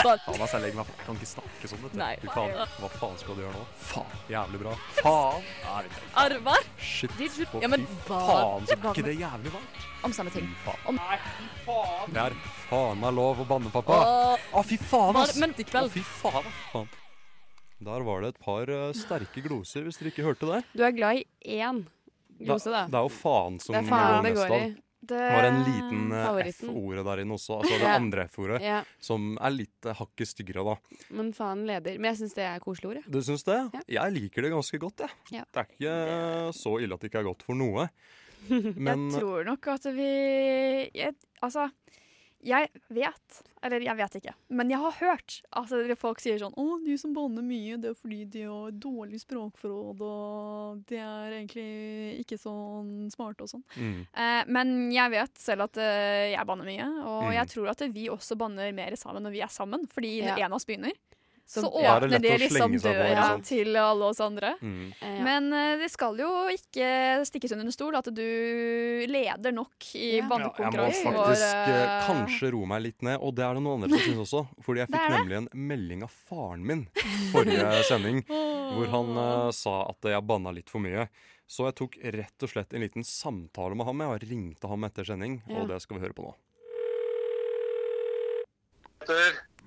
Faen, 0.00 0.20
altså, 0.40 0.56
jeg 0.56 0.62
legger 0.62 0.76
meg 0.78 0.90
Kan 1.04 1.16
ikke 1.18 1.26
snakke 1.28 1.68
sånn, 1.68 1.80
vet 1.84 1.92
du. 1.92 1.98
Nei. 2.00 2.12
Fy 2.22 2.28
faen. 2.32 2.52
Hva 2.80 2.88
faen 2.94 3.16
skal 3.20 3.36
du 3.36 3.42
gjøre 3.42 3.52
nå? 3.58 3.64
Faen. 3.90 4.14
Jævlig 4.30 4.60
bra. 4.62 4.74
Faen. 5.00 5.46
Nei, 5.64 5.80
vet 5.86 5.96
du. 5.96 6.06
Arvar 6.22 6.68
Shit. 6.90 7.16
For 7.50 7.64
Ja, 7.64 7.68
men 7.72 7.84
fy 7.90 7.98
hva- 8.08 8.20
faen, 8.30 8.68
så 8.70 8.76
hva 8.78 8.92
er 8.92 8.94
ikke 8.94 9.06
det 9.10 9.16
jævlig 9.20 9.54
varmt? 9.56 9.86
om 10.06 10.12
samme 10.16 10.30
ting. 10.32 10.46
Fy 10.48 10.70
faen. 10.70 10.86
Om- 10.94 11.00
Det 12.14 12.22
er 12.22 12.36
faen 12.70 13.00
meg 13.02 13.12
lov 13.18 13.42
å 13.42 13.46
banne, 13.50 13.70
pappa. 13.74 13.98
Åh, 14.00 14.46
Å, 14.56 14.64
fy 14.64 14.78
faen, 14.80 15.12
Bare- 15.18 15.28
ass. 15.28 15.36
men 15.42 15.52
i 15.58 15.64
kveld- 15.68 15.90
Å, 15.90 15.94
fy 15.98 16.00
faen, 16.22 16.46
ass. 16.46 16.60
faen. 16.72 16.88
Der 17.80 18.00
var 18.04 18.20
det 18.20 18.28
et 18.34 18.40
par 18.44 18.62
eh, 18.70 18.92
sterke 18.96 19.42
gloser, 19.44 19.84
hvis 19.84 19.98
dere 20.00 20.10
ikke 20.12 20.24
hørte 20.24 20.48
det. 20.54 20.62
Du 20.76 20.82
er 20.84 20.92
glad 20.92 21.16
i 21.20 21.24
én 21.60 21.82
glose, 22.40 22.70
da. 22.72 22.86
Det 22.86 22.94
er 22.94 23.04
jo 23.08 23.12
faen 23.12 23.60
som 23.60 23.74
Det 23.74 23.82
er 23.84 23.88
faen 23.90 24.22
det 24.24 24.34
går 24.36 24.56
i. 24.56 24.76
Det 25.00 25.16
var 25.16 25.46
en 25.48 25.62
liten 25.64 26.12
eh, 26.12 26.48
F-ordet 26.52 27.04
der 27.06 27.22
inne 27.22 27.32
også, 27.38 27.56
altså 27.62 27.72
det 27.80 27.86
Ja. 27.88 27.94
andre 27.96 28.24
F-ordet, 28.28 28.58
Ja, 28.62 28.82
som 29.00 29.30
er 29.40 29.54
litt 29.54 29.86
eh, 29.88 29.96
hakket 29.96 30.28
styggere, 30.28 30.64
da. 30.66 30.74
men 31.16 31.32
faen 31.32 31.62
leder. 31.68 31.96
Men 31.98 32.10
jeg 32.12 32.20
syns 32.20 32.36
det 32.36 32.44
er 32.44 32.60
koselig 32.60 32.90
ord, 32.90 33.00
jeg. 33.00 33.06
Du 33.16 33.20
syns 33.24 33.46
det? 33.48 33.56
Ja. 33.78 33.80
Jeg 34.00 34.12
liker 34.18 34.44
det 34.44 34.50
ganske 34.52 34.78
godt, 34.82 35.00
jeg. 35.06 35.16
Ja. 35.38 35.44
Det 35.48 35.62
er 35.62 35.70
ikke 35.70 35.94
det... 36.10 36.54
så 36.60 36.74
ille 36.84 36.94
at 36.94 37.00
det 37.00 37.10
ikke 37.12 37.22
er 37.24 37.30
godt 37.30 37.46
for 37.48 37.56
noe. 37.56 37.88
Men 38.50 39.08
jeg 39.10 39.20
tror 39.20 39.44
nok 39.48 39.66
at 39.72 39.88
vi 39.96 40.10
jeg, 40.96 41.16
Altså, 41.44 41.66
jeg 42.42 42.68
vet 42.88 43.42
Eller 43.62 43.80
jeg 43.84 43.96
vet 43.98 44.14
ikke, 44.16 44.32
men 44.48 44.70
jeg 44.72 44.78
har 44.80 44.92
hørt 45.00 45.42
at 45.52 45.68
folk 46.00 46.20
sier 46.22 46.38
sånn 46.40 46.54
Å, 46.56 46.78
de 46.84 46.96
som 46.96 47.12
banner 47.12 47.42
mye, 47.44 47.76
det 47.76 47.90
er 47.90 47.94
fordi 47.98 48.24
de 48.32 48.42
har 48.48 48.70
dårlig 48.72 49.20
språkforråd, 49.20 50.00
og 50.00 50.80
de 50.88 50.96
er 50.96 51.34
egentlig 51.42 52.20
ikke 52.24 52.38
sånn 52.40 53.10
smarte 53.12 53.44
og 53.44 53.52
sånn. 53.52 53.64
mm, 53.76 54.06
Eh, 54.16 54.44
men 54.48 54.90
jeg 54.92 55.10
vet 55.10 55.34
selv 55.36 55.66
at 55.68 55.76
eh, 55.76 56.32
jeg 56.32 56.46
banner 56.46 56.64
mye, 56.64 56.88
og 57.04 57.22
Mm. 57.28 57.34
jeg 57.36 57.46
tror 57.48 57.68
at 57.70 57.80
vi 57.92 58.08
også 58.08 58.36
banner 58.38 58.72
mer 58.72 58.96
sammen 58.96 59.22
når 59.22 59.30
vi 59.36 59.40
er 59.42 59.48
sammen. 59.52 59.86
Fordi 59.86 60.16
Ja. 60.22 60.36
en 60.36 60.52
av 60.52 60.56
oss 60.56 60.64
begynner, 60.64 60.92
så, 61.50 61.64
Så- 61.64 61.70
det 61.74 61.82
er 61.82 62.04
åpner 62.06 62.20
det 62.22 62.34
liksom 62.44 62.74
døra 62.78 63.22
til 63.42 63.74
alle 63.76 64.04
oss 64.12 64.20
andre. 64.22 64.52
mm. 64.62 64.92
Eh, 65.02 65.14
ja. 65.16 65.22
Men 65.26 65.48
eh, 65.52 65.72
det 65.80 65.88
skal 65.90 66.14
jo 66.22 66.28
ikke 66.54 66.90
stikkes 67.26 67.52
under 67.56 67.66
en 67.66 67.74
stol 67.74 67.96
at 67.98 68.06
du 68.14 68.22
leder 69.10 69.50
nok 69.56 69.88
i 69.98 70.20
Ja. 70.20 70.28
Ja, 70.30 70.46
jeg 70.60 70.70
må 71.10 71.24
faktisk 71.24 71.42
eh, 71.42 71.72
eh, 71.74 72.06
kanskje 72.06 72.52
roe 72.54 72.66
meg 72.70 72.82
litt 72.84 73.02
ned, 73.02 73.18
og 73.18 73.34
det 73.34 73.44
er 73.48 73.58
det 73.58 73.62
noen 73.64 73.82
andre 73.82 73.98
som 73.98 74.04
syns 74.14 74.22
også. 74.28 74.44
Fordi 74.62 74.84
jeg 74.84 74.88
fikk 74.94 75.08
nemlig 75.16 75.36
en 75.40 75.48
melding 75.54 76.04
av 76.06 76.14
faren 76.30 76.62
min 76.70 76.86
forrige 77.32 77.82
sending, 77.90 78.22
hvor 78.30 78.86
han 78.94 79.10
eh, 79.24 79.50
sa 79.50 79.74
at 79.90 80.10
jeg 80.14 80.22
banna 80.30 80.54
litt 80.54 80.70
for 80.70 80.78
mye. 80.86 81.08
Så 81.50 81.66
jeg 81.66 81.74
tok 81.82 81.98
rett 82.14 82.46
og 82.46 82.52
slett 82.52 82.72
en 82.78 82.84
liten 82.86 83.02
samtale 83.02 83.74
med 83.74 83.86
ham. 83.90 83.98
Jeg 84.06 84.14
og 84.22 84.28
ringte 84.30 84.70
ham 84.70 84.84
etter 84.86 85.02
sending, 85.10 85.40
Ja. 85.50 85.58
og 85.64 85.68
det 85.74 85.80
skal 85.82 85.98
vi 85.98 86.04
høre 86.06 86.14
på 86.14 86.28
nå. 86.28 86.34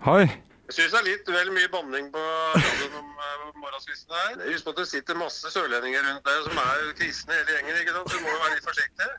Hei. 0.07 0.25
Jeg 0.69 0.75
syns 0.77 0.93
det 0.95 0.99
er 1.01 1.07
litt 1.09 1.27
vel 1.27 1.49
mye 1.51 1.69
banning 1.73 2.05
på 2.13 2.21
radioen 2.55 2.93
om 3.01 3.09
uh, 3.19 3.47
morgenskvisten 3.59 4.15
her. 4.15 4.37
Husk 4.47 4.63
på 4.67 4.71
at 4.73 4.79
det 4.79 4.85
sitter 4.87 5.17
masse 5.19 5.51
sørlendinger 5.51 6.05
rundt 6.07 6.23
der 6.29 6.39
som 6.47 6.61
er 6.63 6.85
kristne 6.99 7.35
hele 7.35 7.57
gjengen, 7.57 7.79
ikke 7.83 7.95
sant? 7.97 8.09
så 8.13 8.17
du 8.17 8.23
må 8.23 8.31
jo 8.31 8.39
være 8.45 8.55
litt 8.55 8.69
forsiktig. 8.69 9.09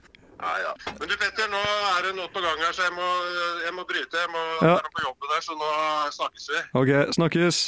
Ja, 0.40 0.54
ja. 0.64 0.72
Men 0.98 1.08
du 1.12 1.14
Petter, 1.20 1.46
nå 1.52 1.60
er 1.92 2.00
det 2.08 2.14
noe 2.16 2.32
på 2.32 2.40
gang 2.42 2.58
her, 2.64 2.72
så 2.74 2.88
jeg 2.88 2.96
må, 2.96 3.06
jeg 3.66 3.74
må 3.76 3.84
bryte. 3.92 4.18
Jeg 4.24 4.32
må 4.32 4.42
Ja. 4.64 4.72
være 4.80 4.90
på 4.96 5.04
jobben 5.06 5.30
der, 5.34 5.44
så 5.46 5.56
nå 5.60 5.70
snakkes 6.16 6.48
vi. 6.54 6.64
OK, 6.80 6.92
snakkes. 7.20 7.62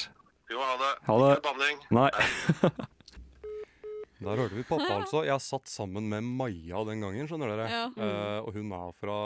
Jo, 0.51 0.61
ha 0.65 0.75
det. 0.83 0.93
Ha 1.07 1.21
det. 1.23 1.31
Ikke 1.37 1.49
banning. 1.53 1.81
Nei. 2.01 2.11
Der 4.17 4.41
hørte 4.41 4.57
vi 4.57 4.65
pappa, 4.65 4.87
altså. 5.03 5.21
Jeg 5.27 5.43
satt 5.45 5.69
sammen 5.69 6.07
med 6.09 6.25
Maja 6.25 6.81
den 6.89 7.03
gangen, 7.05 7.29
skjønner 7.29 7.53
dere. 7.53 7.67
Ja. 7.69 7.83
Uh, 7.93 8.47
og 8.49 8.57
hun 8.57 8.73
er 8.73 8.95
fra 8.97 9.17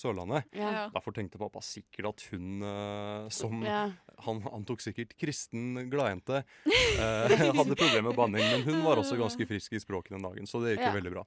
Sørlandet. 0.00 0.48
ja. 0.56 0.88
Derfor 0.94 1.14
tenkte 1.14 1.38
pappa 1.38 1.62
sikkert 1.62 2.10
at 2.10 2.26
hun 2.32 2.64
uh, 2.66 3.28
som 3.30 3.62
Ja. 3.66 3.84
Han 4.26 4.42
antok 4.50 4.82
sikkert 4.84 5.14
kristen 5.20 5.86
gladjente. 5.92 6.42
Uh, 6.66 7.30
hadde 7.60 7.78
problemer 7.78 8.10
med 8.10 8.18
banning, 8.18 8.44
men 8.50 8.66
hun 8.66 8.82
var 8.84 9.00
også 9.00 9.16
ganske 9.20 9.46
frisk 9.48 9.78
i 9.78 9.80
språket 9.82 10.16
den 10.18 10.26
dagen, 10.26 10.50
så 10.50 10.60
det 10.64 10.74
gikk 10.76 10.86
jo 10.88 10.90
Ja. 10.90 10.98
veldig 10.98 11.14
bra. 11.14 11.26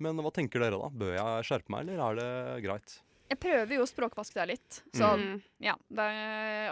Men 0.00 0.16
hva 0.24 0.30
tenker 0.32 0.62
dere, 0.62 0.78
da? 0.80 0.88
Bør 0.88 1.12
jeg 1.18 1.46
skjerpe 1.50 1.74
meg, 1.74 1.88
eller 1.90 2.00
er 2.06 2.20
det 2.20 2.64
greit? 2.64 3.00
Jeg 3.30 3.38
prøver 3.38 3.76
jo 3.76 3.84
å 3.84 3.88
språkvaske 3.88 4.34
deg 4.40 4.48
litt. 4.56 4.80
Sånn, 4.96 5.20
Mm. 5.22 5.42
ja. 5.62 5.74
Det, 5.88 6.06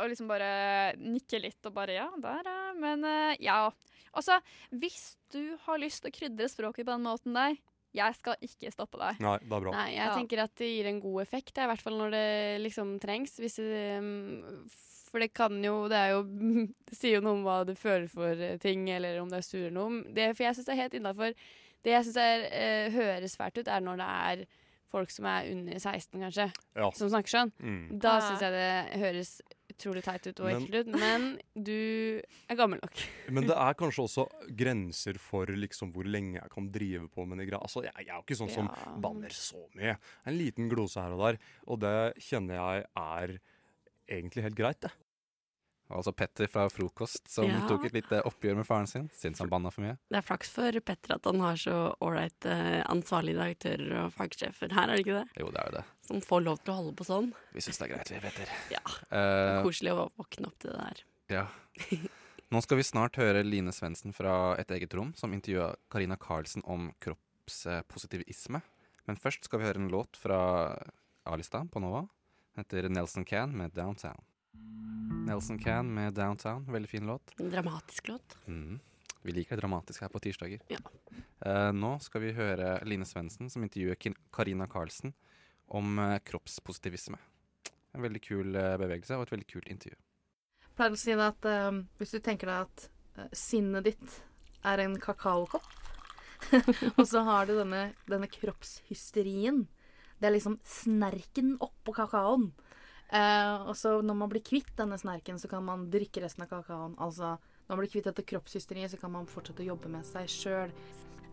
og 0.03 0.09
liksom 0.11 0.27
bare 0.31 0.97
nikke 0.99 1.39
litt 1.41 1.65
og 1.71 1.75
bare 1.77 1.95
ja, 2.01 2.09
der, 2.19 2.43
ja. 2.51 2.73
Men 2.75 3.05
eh, 3.07 3.37
ja. 3.47 3.71
Altså, 4.19 4.41
hvis 4.75 5.17
du 5.31 5.57
har 5.69 5.79
lyst 5.79 6.03
til 6.03 6.11
å 6.11 6.17
krydre 6.19 6.49
språket 6.51 6.85
på 6.89 6.91
den 6.97 7.05
måten 7.07 7.37
der, 7.37 7.55
jeg 7.95 8.15
skal 8.19 8.37
ikke 8.45 8.73
stoppe 8.75 8.99
deg. 9.01 9.21
Nei, 9.23 9.37
det 9.39 9.55
er 9.55 9.63
bra. 9.65 9.71
Nei, 9.73 9.87
jeg 9.95 10.03
Ja. 10.09 10.15
tenker 10.17 10.43
at 10.43 10.55
det 10.57 10.67
gir 10.69 10.87
en 10.91 11.01
god 11.01 11.23
effekt, 11.23 11.57
i 11.57 11.67
hvert 11.71 11.81
fall 11.81 11.97
når 11.97 12.11
det 12.11 12.27
liksom 12.67 12.99
trengs. 13.01 13.39
Hvis 13.39 13.57
det, 13.63 13.99
um, 14.03 14.67
for 15.09 15.21
det 15.21 15.31
kan 15.33 15.63
jo 15.65 15.87
Det 15.89 15.97
er 15.97 16.11
jo 16.13 16.23
Det 16.91 16.99
sier 16.99 17.15
jo 17.17 17.21
noe 17.25 17.39
om 17.39 17.45
hva 17.47 17.65
du 17.65 17.75
føler 17.79 18.09
for 18.11 18.35
eh, 18.35 18.59
ting, 18.59 18.89
eller 18.91 19.21
om 19.23 19.29
det 19.31 19.39
er 19.39 19.47
sur 19.47 19.61
eller 19.63 19.79
noe. 19.79 20.03
Det, 20.13 20.35
for 20.37 20.45
jeg 20.45 20.57
syns 20.59 20.67
det 20.67 20.75
er 20.75 20.83
helt 20.83 20.95
innafor. 20.99 21.33
Det 21.87 21.95
jeg 21.95 22.05
syns 22.05 22.19
uh, 22.19 22.91
høres 22.99 23.37
fælt 23.39 23.59
ut, 23.63 23.69
er 23.71 23.81
når 23.81 23.97
det 24.03 24.11
er 24.11 24.47
folk 24.91 25.11
som 25.13 25.27
er 25.29 25.51
under 25.53 25.79
16, 25.79 26.19
kanskje, 26.21 26.47
Ja. 26.77 26.91
som 26.97 27.09
snakker 27.13 27.29
sånn. 27.35 27.53
Mm. 27.61 27.99
Da 28.01 28.19
syns 28.25 28.41
jeg 28.41 28.53
det 28.53 29.01
høres 29.03 29.33
utrolig 29.69 30.03
teit 30.03 30.27
ut 30.27 30.41
og 30.41 30.49
ekkelt 30.51 30.75
ut. 30.81 30.89
Men 30.99 31.27
du 31.55 32.21
er 32.49 32.57
gammel 32.59 32.81
nok. 32.83 33.03
Men 33.37 33.47
det 33.47 33.55
er 33.55 33.75
kanskje 33.79 34.07
også 34.07 34.25
grenser 34.57 35.19
for 35.23 35.47
liksom 35.47 35.93
hvor 35.95 36.09
lenge 36.09 36.41
jeg 36.41 36.51
kan 36.51 36.71
drive 36.73 37.09
på 37.15 37.27
med 37.29 37.39
de. 37.45 37.53
Altså, 37.59 37.85
jeg, 37.85 37.93
jeg 38.01 38.09
er 38.09 38.17
jo 38.17 38.25
ikke 38.27 38.41
sånn 38.41 38.51
som 38.55 38.71
Ja. 38.73 38.95
banner 38.99 39.29
så 39.31 39.61
mye. 39.77 39.97
En 40.27 40.39
liten 40.39 40.69
glose 40.73 41.01
her 41.05 41.13
og 41.13 41.21
der. 41.27 41.39
Og 41.69 41.79
det 41.85 41.95
kjenner 42.25 42.59
jeg 42.59 42.87
er 42.97 43.39
egentlig 44.09 44.43
helt 44.49 44.57
greit, 44.57 44.81
det. 44.81 44.91
Altså 45.91 46.13
Petter 46.13 46.47
fra 46.53 46.67
Frokost 46.69 47.31
som 47.33 47.47
Ja. 47.49 47.63
tok 47.69 47.87
et 47.89 47.95
lite 47.97 48.19
oppgjør 48.29 48.57
med 48.59 48.67
faren 48.69 48.87
sin. 48.87 49.07
Syns 49.17 49.39
han 49.41 49.49
banna 49.49 49.71
for 49.73 49.81
mye. 49.87 49.97
Det 50.11 50.19
er 50.19 50.27
flaks 50.27 50.51
for 50.53 50.81
Petter 50.85 51.15
at 51.15 51.25
han 51.25 51.41
har 51.41 51.57
så 51.57 51.77
ålreit 52.05 52.45
uh, 52.45 52.83
ansvarlige 52.93 53.39
redaktører 53.41 53.95
og 54.05 54.13
fagsjefer 54.13 54.75
her, 54.77 54.89
er 54.93 54.97
det 54.97 55.07
ikke 55.07 55.17
det? 55.23 55.41
Jo, 55.41 55.49
det 55.55 55.63
er 55.63 55.71
jo 55.71 55.77
det. 55.79 55.85
Som 56.11 56.21
får 56.21 56.45
lov 56.45 56.59
til 56.61 56.75
å 56.75 56.77
holde 56.83 56.95
på 56.99 57.07
sånn. 57.09 57.31
Vi 57.57 57.65
syns 57.65 57.79
det 57.81 57.89
er 57.89 57.95
greit, 57.95 58.13
vi, 58.13 58.21
Petter. 58.21 58.53
Ja. 58.75 58.83
Eh, 59.09 59.63
Koselig 59.65 59.95
å 59.97 60.11
våkne 60.21 60.47
opp 60.53 60.59
til 60.61 60.73
det 60.73 60.79
der. 60.85 61.05
ja. 61.39 61.47
Nå 62.51 62.63
skal 62.65 62.79
vi 62.81 62.85
snart 62.89 63.17
høre 63.21 63.43
Line 63.45 63.69
Svendsen 63.77 64.15
fra 64.17 64.55
Et 64.57 64.71
eget 64.73 64.95
rom, 64.97 65.11
som 65.15 65.33
intervjua 65.37 65.75
Karina 65.93 66.17
Karlsen 66.17 66.63
om 66.65 66.87
kroppspositivisme. 67.05 68.63
Men 69.07 69.17
først 69.21 69.45
skal 69.45 69.61
vi 69.61 69.67
høre 69.69 69.81
en 69.83 69.91
låt 69.93 70.17
fra 70.17 70.39
A-lista 71.29 71.65
på 71.69 71.81
Nova. 71.85 72.07
Den 72.57 72.65
heter 72.65 72.89
Nelson 72.89 73.25
Can 73.29 73.53
med 73.57 73.73
'Downtown'. 73.75 74.25
Nelson 75.27 75.59
Can 75.59 75.95
med 75.95 76.15
'Downtown'. 76.15 76.73
Veldig 76.73 76.89
fin 76.89 77.07
låt. 77.07 77.35
En 77.39 77.51
dramatisk 77.51 78.09
låt. 78.09 78.37
Mm. 78.47 78.81
Vi 79.23 79.33
liker 79.33 79.57
det 79.57 79.61
dramatiske 79.61 80.05
her 80.05 80.13
på 80.13 80.21
tirsdager. 80.25 80.61
Ja. 80.73 80.79
Uh, 81.47 81.73
nå 81.77 81.99
skal 82.01 82.23
vi 82.23 82.33
høre 82.33 82.79
Line 82.89 83.05
Svendsen 83.05 83.51
som 83.51 83.65
intervjuer 83.67 84.15
Karina 84.33 84.67
Karlsen 84.67 85.13
om 85.67 85.99
uh, 85.99 86.19
kroppspositivisme. 86.25 87.19
En 87.93 88.05
veldig 88.05 88.23
kul 88.25 88.57
uh, 88.57 88.77
bevegelse 88.81 89.19
og 89.19 89.27
et 89.27 89.35
veldig 89.35 89.49
kult 89.51 89.69
intervju. 89.69 89.99
Jeg 90.63 90.73
pleier 90.79 90.95
å 90.95 91.01
si 91.03 91.17
det 91.19 91.27
at 91.27 91.47
hvis 91.99 92.15
du 92.15 92.19
tenker 92.23 92.47
deg 92.47 92.69
at 92.69 93.35
sinnet 93.35 93.89
ditt 93.89 94.21
er 94.63 94.85
en 94.85 94.95
kakaokopp, 95.03 95.67
og 96.99 97.03
så 97.11 97.25
har 97.27 97.49
du 97.49 97.57
denne, 97.59 97.89
denne 98.07 98.29
kroppshysterien 98.31 99.65
Det 100.21 100.29
er 100.29 100.37
liksom 100.37 100.61
snerken 100.63 101.57
oppå 101.59 101.97
kakaoen. 101.97 102.53
Eh, 103.09 103.69
og 103.69 103.77
så 103.77 103.99
når 104.05 104.17
man 104.23 104.31
blir 104.33 104.45
kvitt 104.45 104.71
denne 104.77 104.99
snerken, 105.01 105.39
så 105.41 105.49
kan 105.49 105.65
man 105.65 105.87
drikke 105.93 106.23
resten 106.25 106.45
av 106.45 106.53
kakaoen. 106.53 106.97
Altså 107.01 107.37
når 107.69 107.75
man 107.75 107.83
blir 107.83 107.93
kvitt 107.93 108.09
dette 108.11 108.25
kroppshysteriet, 108.29 108.93
så 108.93 109.01
kan 109.01 109.13
man 109.13 109.29
fortsette 109.29 109.65
å 109.65 109.71
jobbe 109.73 109.93
med 109.93 110.07
seg 110.09 110.29
sjøl. 110.33 110.75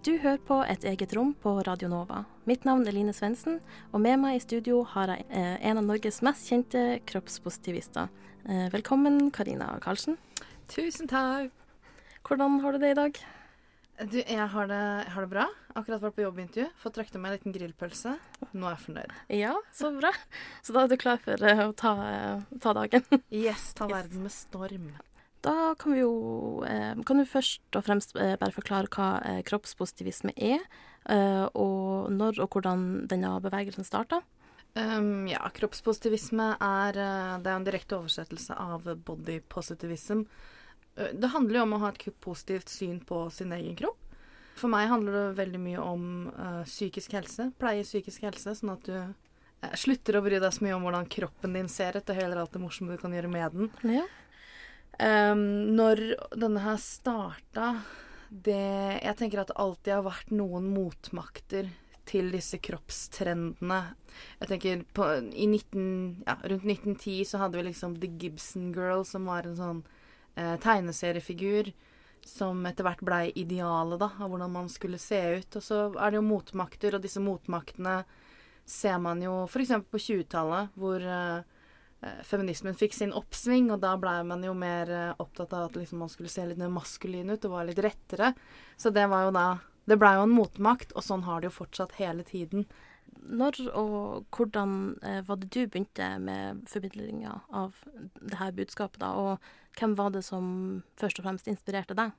Du 0.05 0.11
hører 0.21 0.41
på 0.45 0.59
Et 0.69 0.83
eget 0.85 1.15
rom 1.17 1.33
på 1.41 1.55
Radio 1.65 1.89
Nova. 1.89 2.25
Mitt 2.45 2.65
navn 2.65 2.85
er 2.85 2.93
Line 2.93 3.13
Svendsen, 3.13 3.59
og 3.91 4.03
med 4.03 4.19
meg 4.21 4.37
i 4.37 4.43
studio 4.43 4.83
har 4.93 5.09
jeg 5.09 5.25
eh, 5.29 5.55
en 5.65 5.81
av 5.81 5.87
Norges 5.87 6.21
mest 6.21 6.45
kjente 6.51 6.99
kroppspositivister. 7.09 8.11
Eh, 8.45 8.67
velkommen, 8.69 9.31
Karina 9.33 9.71
Karlsen. 9.81 10.19
Tusen 10.69 11.09
takk. 11.09 11.49
Hvordan 12.25 12.59
har 12.61 12.73
du 12.75 12.83
det 12.83 12.93
i 12.93 12.99
dag? 13.01 13.17
Du, 13.95 14.17
jeg 14.19 14.47
har 14.51 14.67
det, 14.67 14.77
jeg 15.05 15.11
har 15.13 15.23
det 15.23 15.31
bra. 15.31 15.43
Akkurat 15.71 16.01
vært 16.03 16.15
på 16.17 16.23
jobbintervju. 16.25 16.67
Fått 16.81 16.97
røkt 16.99 17.13
meg 17.15 17.29
en 17.29 17.35
liten 17.37 17.53
grillpølse. 17.55 18.15
Nå 18.51 18.67
er 18.67 18.73
jeg 18.73 18.83
fornøyd. 18.83 19.13
Ja, 19.31 19.53
så 19.71 19.91
bra. 19.95 20.11
Så 20.65 20.75
da 20.75 20.83
er 20.83 20.91
du 20.91 20.95
klar 20.99 21.21
for 21.23 21.39
eh, 21.39 21.61
å 21.63 21.71
ta, 21.79 21.93
eh, 22.09 22.57
ta 22.59 22.73
dagen. 22.75 23.05
Yes, 23.45 23.69
ta 23.77 23.87
verden 23.87 24.25
med 24.25 24.33
storm. 24.35 24.89
Da 25.45 25.71
kan 25.79 25.95
vi 25.95 26.01
jo 26.01 26.11
eh, 26.67 26.91
Kan 27.07 27.21
du 27.21 27.27
først 27.29 27.77
og 27.77 27.85
fremst 27.85 28.11
bare 28.17 28.51
forklare 28.55 28.91
hva 28.91 29.39
kroppspositivisme 29.47 30.33
er, 30.35 30.65
og 31.53 32.09
når 32.11 32.41
og 32.41 32.55
hvordan 32.57 33.05
denne 33.07 33.35
bevegelsen 33.43 33.85
starta? 33.87 34.23
Um, 34.75 35.27
ja, 35.29 35.39
kroppspositivisme 35.55 36.49
er, 36.57 36.97
det 37.39 37.51
er 37.51 37.59
en 37.59 37.67
direkte 37.67 37.95
oversettelse 37.99 38.57
av 38.59 38.89
body 39.05 39.37
positivism. 39.47 40.25
Det 40.95 41.27
handler 41.33 41.59
jo 41.59 41.63
om 41.65 41.75
å 41.75 41.81
ha 41.83 41.91
et 41.91 42.05
positivt 42.23 42.71
syn 42.71 42.99
på 43.03 43.25
sin 43.33 43.51
egen 43.55 43.75
kropp. 43.75 43.99
For 44.55 44.71
meg 44.71 44.87
handler 44.87 45.17
det 45.17 45.39
veldig 45.41 45.59
mye 45.59 45.83
om 45.83 46.03
uh, 46.31 46.63
psykisk 46.63 47.17
helse, 47.17 47.49
pleie 47.59 47.83
psykisk 47.83 48.23
helse, 48.23 48.53
sånn 48.55 48.71
at 48.77 48.87
du 48.87 48.95
uh, 48.95 49.73
slutter 49.75 50.15
å 50.15 50.23
bry 50.23 50.39
deg 50.39 50.53
så 50.55 50.63
mye 50.63 50.77
om 50.77 50.85
hvordan 50.87 51.09
kroppen 51.11 51.57
din 51.57 51.67
ser 51.71 51.99
ut, 51.99 52.07
og 52.07 52.15
heller 52.21 52.39
alt 52.39 52.55
det 52.55 52.63
morsomme 52.63 52.95
du 52.95 53.01
kan 53.01 53.15
gjøre 53.15 53.31
med 53.33 53.57
den. 53.57 53.97
Ja. 53.97 54.05
Um, 54.95 55.75
når 55.75 56.05
denne 56.39 56.61
her 56.63 56.77
starta 56.79 57.73
det 58.31 59.01
Jeg 59.03 59.15
tenker 59.19 59.41
at 59.41 59.49
det 59.49 59.57
alltid 59.59 59.91
har 59.91 60.05
vært 60.05 60.31
noen 60.31 60.69
motmakter 60.71 61.67
til 62.07 62.31
disse 62.33 62.57
kroppstrendene. 62.63 63.81
Jeg 64.39 64.49
tenker 64.49 64.81
på, 64.95 65.07
i 65.33 65.47
19, 65.49 66.23
ja, 66.25 66.37
Rundt 66.45 66.65
1910 66.65 67.27
så 67.27 67.41
hadde 67.41 67.59
vi 67.59 67.67
liksom 67.67 67.99
The 68.01 68.09
Gibson 68.21 68.71
Girl, 68.75 69.03
som 69.07 69.27
var 69.29 69.47
en 69.49 69.57
sånn 69.59 69.83
eh, 70.35 70.55
tegneseriefigur 70.61 71.73
som 72.25 72.63
etter 72.65 72.85
hvert 72.87 73.03
blei 73.05 73.25
idealet 73.37 74.01
da, 74.01 74.09
av 74.17 74.31
hvordan 74.31 74.51
man 74.51 74.69
skulle 74.71 74.97
se 75.01 75.19
ut. 75.37 75.57
Og 75.59 75.63
så 75.63 75.81
er 75.93 76.11
det 76.11 76.19
jo 76.19 76.25
motmakter, 76.25 76.97
og 76.97 77.03
disse 77.03 77.21
motmaktene 77.21 77.99
ser 78.65 78.97
man 79.01 79.21
jo 79.21 79.43
f.eks. 79.45 79.75
på 79.91 80.01
20-tallet, 80.01 80.73
hvor 80.79 81.05
eh, 81.05 81.37
eh, 82.01 82.23
feminismen 82.25 82.77
fikk 82.77 82.97
sin 82.97 83.13
oppsving, 83.13 83.69
og 83.75 83.83
da 83.83 83.93
blei 84.01 84.17
man 84.25 84.43
jo 84.43 84.55
mer 84.57 84.89
eh, 84.89 85.13
opptatt 85.21 85.53
av 85.53 85.69
at 85.69 85.77
liksom, 85.77 86.01
man 86.01 86.11
skulle 86.11 86.33
se 86.33 86.47
litt 86.49 86.61
mer 86.61 86.73
maskulin 86.73 87.29
ut 87.29 87.45
og 87.45 87.53
var 87.59 87.69
litt 87.69 87.83
rettere. 87.85 88.33
Så 88.73 88.89
det 88.95 89.05
var 89.11 89.29
jo 89.29 89.37
da 89.37 89.47
Det 89.85 89.99
blei 90.01 90.15
jo 90.15 90.23
en 90.25 90.31
motmakt, 90.33 90.95
og 90.97 91.03
sånn 91.05 91.27
har 91.27 91.43
det 91.43 91.51
jo 91.51 91.59
fortsatt 91.59 91.91
hele 91.99 92.23
tiden. 92.25 92.63
Når 93.25 93.57
og 93.73 94.25
hvordan 94.35 94.95
eh, 95.01 95.21
var 95.27 95.39
det 95.41 95.51
du 95.53 95.63
begynte 95.63 96.09
med 96.21 96.65
formidlinga 96.69 97.39
av 97.49 97.77
det 98.21 98.37
her 98.39 98.51
budskapet, 98.55 98.99
da? 99.01 99.13
Og 99.15 99.79
hvem 99.79 99.95
var 99.97 100.11
det 100.13 100.23
som 100.27 100.83
først 100.99 101.19
og 101.19 101.27
fremst 101.27 101.49
inspirerte 101.51 101.97
deg? 101.97 102.13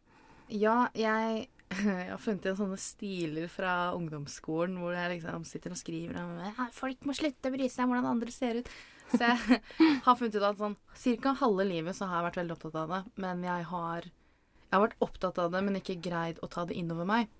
Ja, 0.52 0.88
jeg, 0.94 1.46
jeg 1.74 2.10
har 2.10 2.20
funnet 2.22 2.46
igjen 2.46 2.58
sånne 2.58 2.80
stiler 2.80 3.48
fra 3.50 3.76
ungdomsskolen 3.96 4.76
hvor 4.80 4.94
jeg 4.96 5.16
liksom 5.16 5.46
sitter 5.48 5.74
og 5.74 5.80
skriver 5.80 6.20
om 6.22 6.36
«Ja, 6.42 6.68
folk 6.74 7.06
må 7.06 7.16
slutte 7.16 7.50
å 7.50 7.56
bry 7.56 7.70
seg 7.70 7.86
om 7.86 7.94
hvordan 7.94 8.12
andre 8.16 8.34
ser 8.34 8.60
ut. 8.62 8.70
Så 9.12 9.22
jeg 9.22 9.62
har 10.06 10.18
funnet 10.18 10.36
ut 10.38 10.46
at 10.50 10.60
sånn 10.60 10.78
cirka 10.98 11.36
halve 11.40 11.66
livet 11.66 11.98
så 11.98 12.10
har 12.10 12.20
jeg 12.20 12.28
vært 12.30 12.40
veldig 12.42 12.56
opptatt 12.58 12.78
av 12.82 12.94
det. 12.94 13.02
Men 13.22 13.42
jeg 13.46 13.66
har, 13.70 14.08
jeg 14.66 14.74
har 14.74 14.86
vært 14.88 15.02
opptatt 15.06 15.42
av 15.42 15.52
det, 15.54 15.64
men 15.66 15.80
ikke 15.80 16.00
greid 16.02 16.42
å 16.42 16.50
ta 16.50 16.66
det 16.66 16.78
innover 16.78 17.08
meg. 17.08 17.30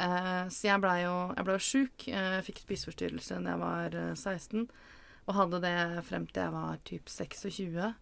Eh, 0.00 0.44
så 0.48 0.68
jeg 0.70 0.80
blei 0.82 1.02
jo, 1.04 1.16
ble 1.36 1.56
jo 1.58 1.62
sjuk. 1.62 2.06
Eh, 2.08 2.30
Jeg 2.38 2.46
fikk 2.48 2.62
spiseforstyrrelse 2.64 3.40
da 3.44 3.54
jeg 3.54 3.62
var 3.62 3.98
eh, 3.98 4.14
16, 4.16 4.64
og 5.26 5.36
hadde 5.36 5.60
det 5.62 5.76
frem 6.08 6.24
til 6.30 6.42
jeg 6.46 6.54
var 6.54 6.80
typ 6.88 7.12
26. 7.12 7.92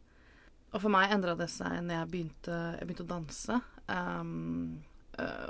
Og 0.71 0.79
for 0.79 0.93
meg 0.93 1.11
endra 1.13 1.35
det 1.39 1.51
seg 1.51 1.81
når 1.83 1.97
jeg 1.97 2.11
begynte, 2.13 2.61
jeg 2.79 2.87
begynte 2.87 3.07
å 3.09 3.11
danse. 3.11 3.59
Um, 3.91 4.83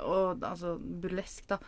og 0.01 0.41
altså 0.43 0.75
burlesk, 0.81 1.45
da. 1.51 1.59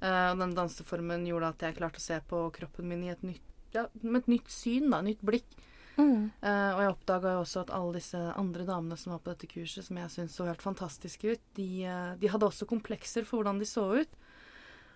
Eh, 0.00 0.30
og 0.32 0.40
den 0.40 0.54
danseformen 0.56 1.26
gjorde 1.28 1.52
at 1.52 1.66
jeg 1.66 1.76
klarte 1.78 2.00
å 2.00 2.06
se 2.06 2.16
på 2.26 2.46
kroppen 2.56 2.88
min 2.90 3.04
i 3.06 3.12
et 3.12 3.22
nytt, 3.26 3.44
ja, 3.76 3.84
med 4.02 4.22
et 4.24 4.32
nytt 4.32 4.50
syn, 4.50 4.88
da. 4.90 5.02
Nytt 5.04 5.20
blikk. 5.22 5.52
Mm. 5.96 6.30
Eh, 6.40 6.70
og 6.72 6.80
jeg 6.80 6.92
oppdaga 6.94 7.34
jo 7.34 7.42
også 7.42 7.62
at 7.64 7.72
alle 7.76 7.96
disse 7.98 8.20
andre 8.40 8.66
damene 8.68 8.96
som 9.00 9.14
var 9.14 9.22
på 9.22 9.32
dette 9.32 9.48
kurset, 9.50 9.84
som 9.86 9.98
jeg 10.00 10.12
syntes 10.14 10.36
så 10.38 10.48
helt 10.48 10.64
fantastiske 10.64 11.34
ut, 11.34 11.42
de, 11.58 11.68
eh, 11.84 12.12
de 12.20 12.30
hadde 12.32 12.48
også 12.48 12.68
komplekser 12.70 13.26
for 13.28 13.40
hvordan 13.40 13.60
de 13.60 13.68
så 13.68 13.86
ut. 14.02 14.20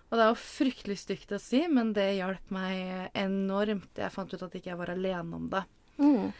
Og 0.07 0.15
det 0.15 0.23
er 0.23 0.31
jo 0.31 0.39
fryktelig 0.39 1.01
stygt 1.01 1.33
å 1.35 1.41
si, 1.41 1.65
men 1.67 1.91
det 1.93 2.13
hjalp 2.15 2.53
meg 2.55 3.11
enormt. 3.17 3.91
Jeg 3.99 4.13
fant 4.13 4.31
ut 4.31 4.45
at 4.45 4.55
ikke 4.55 4.71
jeg 4.71 4.79
var 4.79 4.93
alene 4.93 5.35
om 5.35 5.49
det. 5.51 5.65
Mm. 5.99 6.31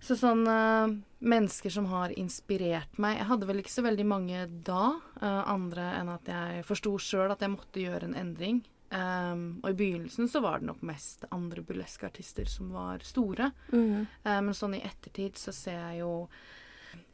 Så 0.00 0.16
sånn 0.16 0.46
eh, 0.48 0.96
Mennesker 1.20 1.72
som 1.74 1.88
har 1.90 2.12
inspirert 2.16 2.94
meg 3.02 3.18
Jeg 3.18 3.26
hadde 3.26 3.48
vel 3.48 3.58
ikke 3.60 3.72
så 3.74 3.82
veldig 3.84 4.04
mange 4.06 4.44
da, 4.64 4.94
andre 5.20 5.88
enn 5.98 6.12
at 6.14 6.30
jeg 6.30 6.62
forsto 6.64 6.94
sjøl 7.02 7.34
at 7.34 7.42
jeg 7.44 7.52
måtte 7.52 7.82
gjøre 7.82 8.08
en 8.08 8.16
endring. 8.16 8.62
Um, 8.90 9.60
og 9.62 9.70
i 9.70 9.76
begynnelsen 9.78 10.26
så 10.28 10.40
var 10.42 10.58
det 10.58 10.66
nok 10.66 10.80
mest 10.82 11.22
andre 11.30 11.62
burleske 11.62 12.08
artister 12.08 12.48
som 12.50 12.72
var 12.74 12.98
store. 13.06 13.52
Mm. 13.70 14.06
Um, 14.24 14.40
men 14.48 14.56
sånn 14.58 14.74
i 14.74 14.82
ettertid 14.82 15.38
så 15.38 15.54
ser 15.54 15.78
jeg 15.78 16.00
jo 16.00 16.10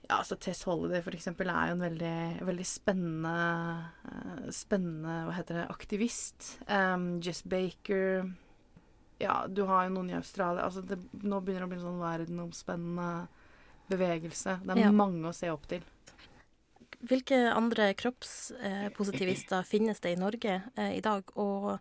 ja, 0.07 0.21
altså 0.21 0.37
Tess 0.41 0.63
Holiday 0.65 1.03
for 1.03 1.17
eksempel 1.19 1.51
er 1.51 1.69
jo 1.69 1.75
en 1.77 1.83
veldig, 1.85 2.17
veldig 2.47 2.67
spennende 2.71 3.35
uh, 4.07 4.47
Spennende, 4.55 5.17
hva 5.27 5.35
heter 5.37 5.59
det, 5.61 5.65
aktivist. 5.75 6.53
Um, 6.71 7.19
Jess 7.21 7.43
Baker 7.45 8.31
Ja, 9.21 9.43
du 9.49 9.65
har 9.69 9.89
jo 9.89 9.97
noen 9.97 10.13
i 10.13 10.17
Australia. 10.17 10.65
Altså 10.69 10.81
det, 10.87 10.97
nå 11.25 11.41
begynner 11.43 11.65
det 11.65 11.69
å 11.69 11.73
bli 11.75 11.79
en 11.81 11.87
sånn 11.89 12.01
verdenomspennende 12.05 13.11
bevegelse. 13.91 14.61
Det 14.65 14.77
er 14.77 14.81
Ja. 14.87 14.93
mange 14.93 15.29
å 15.29 15.35
se 15.35 15.51
opp 15.51 15.67
til. 15.71 15.83
Hvilke 17.07 17.39
andre 17.53 17.93
kroppspositivister 17.99 19.67
finnes 19.69 20.01
det 20.03 20.15
i 20.15 20.21
Norge 20.21 20.61
eh, 20.77 20.97
i 20.97 21.05
dag? 21.05 21.29
Og 21.39 21.77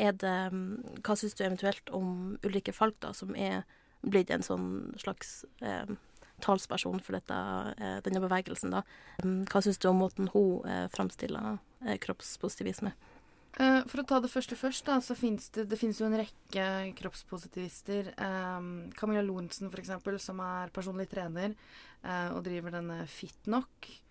det 0.00 0.36
mm, 0.52 1.00
Hva 1.04 1.16
syns 1.18 1.36
du 1.36 1.44
eventuelt 1.44 1.90
om 1.92 2.38
Ulrikke 2.46 2.72
Falk, 2.72 2.96
da, 3.04 3.12
som 3.16 3.34
er 3.36 3.66
blitt 4.00 4.30
en 4.32 4.44
sånn 4.44 4.94
slags 5.00 5.42
eh, 5.60 5.90
talsperson 6.40 7.00
for 7.04 7.18
dette, 7.18 7.36
eh, 7.76 7.98
denne 8.06 8.22
bevegelsen, 8.24 8.72
da? 8.72 8.82
Mm, 9.24 9.44
Hva 9.50 9.62
syns 9.64 9.78
du 9.78 9.90
om 9.90 10.00
måten 10.00 10.30
hun 10.32 10.64
eh, 10.64 10.86
framstiller 10.94 11.58
eh, 11.84 11.98
kroppspositivisme? 12.00 12.94
For 13.60 13.98
å 13.98 14.04
ta 14.06 14.20
det 14.22 14.30
første 14.30 14.54
først, 14.54 14.84
da, 14.86 15.00
så 15.02 15.16
finnes 15.18 15.48
det, 15.52 15.64
det 15.68 15.76
finnes 15.76 15.98
jo 15.98 16.06
en 16.06 16.14
rekke 16.16 16.64
kroppspositivister. 16.96 18.12
Camilla 18.96 19.24
Lorentzen, 19.26 19.72
eksempel, 19.74 20.20
som 20.22 20.38
er 20.40 20.70
personlig 20.72 21.08
trener 21.10 21.56
og 22.30 22.44
driver 22.46 22.76
denne 22.78 23.00
Fitnok. 23.10 23.90
Mm, 23.90 24.09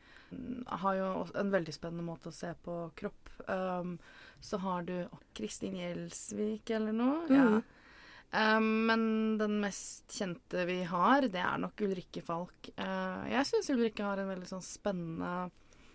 Har 0.84 0.96
jo 0.98 1.10
en 1.40 1.52
veldig 1.54 1.74
spennende 1.76 2.06
måte 2.06 2.32
å 2.32 2.36
se 2.36 2.54
på 2.64 2.78
kropp. 3.00 3.32
Um, 3.48 3.98
så 4.40 4.60
har 4.64 4.86
du 4.88 4.96
Kristin 5.36 5.78
Gjelsvik 5.80 6.72
eller 6.78 6.96
noe. 6.96 7.20
Ja. 7.28 7.50
Mhm. 7.50 7.68
Um, 8.30 8.86
men 8.86 9.04
den 9.40 9.56
mest 9.58 10.14
kjente 10.14 10.62
vi 10.70 10.84
har, 10.86 11.26
det 11.34 11.42
er 11.42 11.58
nok 11.58 11.82
Ulrikke 11.82 12.22
Falk. 12.22 12.70
Uh, 12.78 13.26
jeg 13.32 13.48
syns 13.50 13.72
Ulrikke 13.74 14.06
har 14.06 14.22
en 14.22 14.30
veldig 14.30 14.50
sånn 14.52 14.62
spennende, 14.62 15.50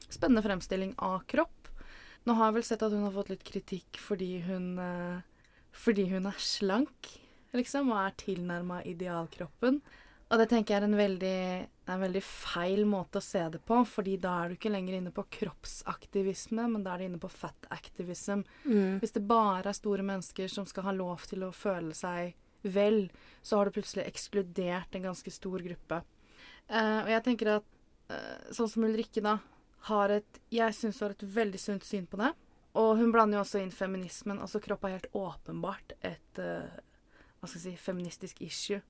spennende 0.09 0.43
fremstilling 0.43 0.97
av 0.99 1.21
kropp. 1.31 1.71
Nå 2.27 2.35
har 2.35 2.51
jeg 2.51 2.57
vel 2.57 2.67
sett 2.67 2.83
at 2.83 2.95
hun 2.97 3.05
har 3.07 3.15
fått 3.15 3.31
litt 3.31 3.47
kritikk 3.47 4.01
fordi 4.03 4.33
hun, 4.49 4.73
uh, 4.83 5.23
fordi 5.71 6.09
hun 6.11 6.27
er 6.27 6.43
slank, 6.43 7.13
liksom, 7.55 7.95
og 7.95 8.03
er 8.03 8.19
tilnærma 8.25 8.83
idealkroppen. 8.83 9.79
Og 10.33 10.41
det 10.41 10.47
tenker 10.51 10.75
jeg 10.75 10.81
er 10.81 10.87
en 10.87 10.97
veldig, 10.99 11.41
en 11.93 12.01
veldig 12.01 12.23
feil 12.25 12.87
måte 12.89 13.21
å 13.21 13.25
se 13.25 13.43
det 13.53 13.61
på, 13.69 13.83
fordi 13.87 14.17
da 14.23 14.39
er 14.41 14.51
du 14.51 14.57
ikke 14.57 14.73
lenger 14.73 14.97
inne 14.97 15.13
på 15.15 15.27
kroppsaktivisme, 15.37 16.65
men 16.73 16.87
da 16.87 16.95
er 16.95 17.03
du 17.03 17.09
inne 17.11 17.21
på 17.23 17.31
fat 17.31 17.69
activism. 17.75 18.43
Mm. 18.65 19.03
Hvis 19.03 19.15
det 19.15 19.27
bare 19.29 19.69
er 19.71 19.77
store 19.77 20.07
mennesker 20.07 20.49
som 20.51 20.67
skal 20.69 20.89
ha 20.89 20.97
lov 20.97 21.27
til 21.29 21.45
å 21.45 21.53
føle 21.55 21.93
seg 21.97 22.33
vel, 22.65 23.11
så 23.45 23.61
har 23.61 23.69
du 23.69 23.77
plutselig 23.77 24.07
ekskludert 24.09 24.97
en 24.97 25.11
ganske 25.11 25.35
stor 25.35 25.65
gruppe. 25.67 26.01
Uh, 26.73 27.05
og 27.05 27.13
jeg 27.13 27.25
tenker 27.27 27.53
at 27.59 27.69
uh, 28.09 28.49
sånn 28.57 28.73
som 28.73 28.89
Ulrikke, 28.89 29.21
da, 29.25 29.37
har 29.91 30.15
et 30.15 30.41
Jeg 30.49 30.73
syns 30.73 31.03
hun 31.03 31.11
har 31.11 31.15
et 31.19 31.27
veldig 31.35 31.61
sunt 31.61 31.85
syn 31.85 32.09
på 32.09 32.17
det. 32.23 32.33
Og 32.81 32.97
hun 32.99 33.13
blander 33.15 33.39
jo 33.39 33.45
også 33.45 33.61
inn 33.61 33.71
feminismen. 33.71 34.41
Altså 34.43 34.59
kropp 34.65 34.87
er 34.89 34.97
helt 34.97 35.13
åpenbart 35.15 35.93
et 36.01 36.41
uh, 36.41 36.65
hva 37.39 37.51
skal 37.51 37.61
jeg 37.61 37.77
si, 37.77 37.85
feministisk 37.85 38.41
issue. 38.43 38.81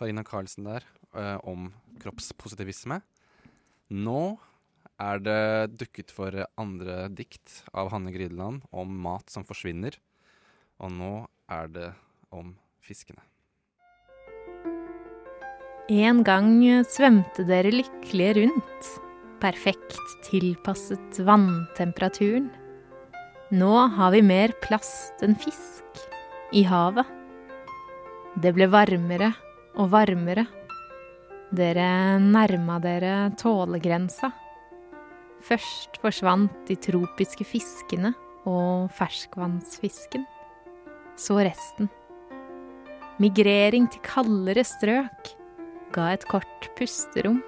Karina 0.00 0.24
Karlsen 0.24 0.64
der 0.64 0.86
eh, 1.12 1.36
om 1.44 1.68
kroppspositivisme. 2.00 3.02
Nå 3.92 4.22
er 5.00 5.20
det 5.20 5.76
dukket 5.80 6.12
for 6.14 6.32
andre 6.60 7.08
dikt 7.12 7.60
av 7.76 7.90
Hanne 7.92 8.12
Grydeland 8.14 8.64
om 8.72 8.94
mat 9.04 9.28
som 9.32 9.44
forsvinner. 9.44 9.98
Og 10.80 10.94
nå 10.94 11.12
er 11.52 11.68
det 11.74 11.90
om 12.32 12.54
fiskene. 12.80 13.20
En 15.90 16.22
gang 16.24 16.62
svømte 16.86 17.44
dere 17.48 17.72
lykkelige 17.74 18.36
rundt, 18.38 18.90
perfekt 19.42 19.98
tilpasset 20.28 21.18
vanntemperaturen. 21.26 22.48
Nå 23.50 23.72
har 23.98 24.14
vi 24.14 24.22
mer 24.24 24.54
plast 24.62 25.20
enn 25.26 25.36
fisk 25.36 26.04
i 26.56 26.62
havet. 26.64 27.04
Det 28.40 28.54
ble 28.54 28.70
varmere 28.70 29.32
og 29.78 29.90
varmere. 29.92 30.46
Dere 31.50 32.18
nærma 32.22 32.78
dere 32.82 33.30
tålegrensa. 33.38 34.30
Først 35.42 35.98
forsvant 36.02 36.52
de 36.68 36.76
tropiske 36.78 37.46
fiskene 37.48 38.12
og 38.48 38.90
ferskvannsfisken. 38.94 40.26
Så 41.18 41.38
resten. 41.42 41.90
Migrering 43.20 43.88
til 43.92 44.02
kaldere 44.04 44.64
strøk 44.64 45.32
ga 45.94 46.12
et 46.14 46.26
kort 46.30 46.70
pusterom. 46.78 47.40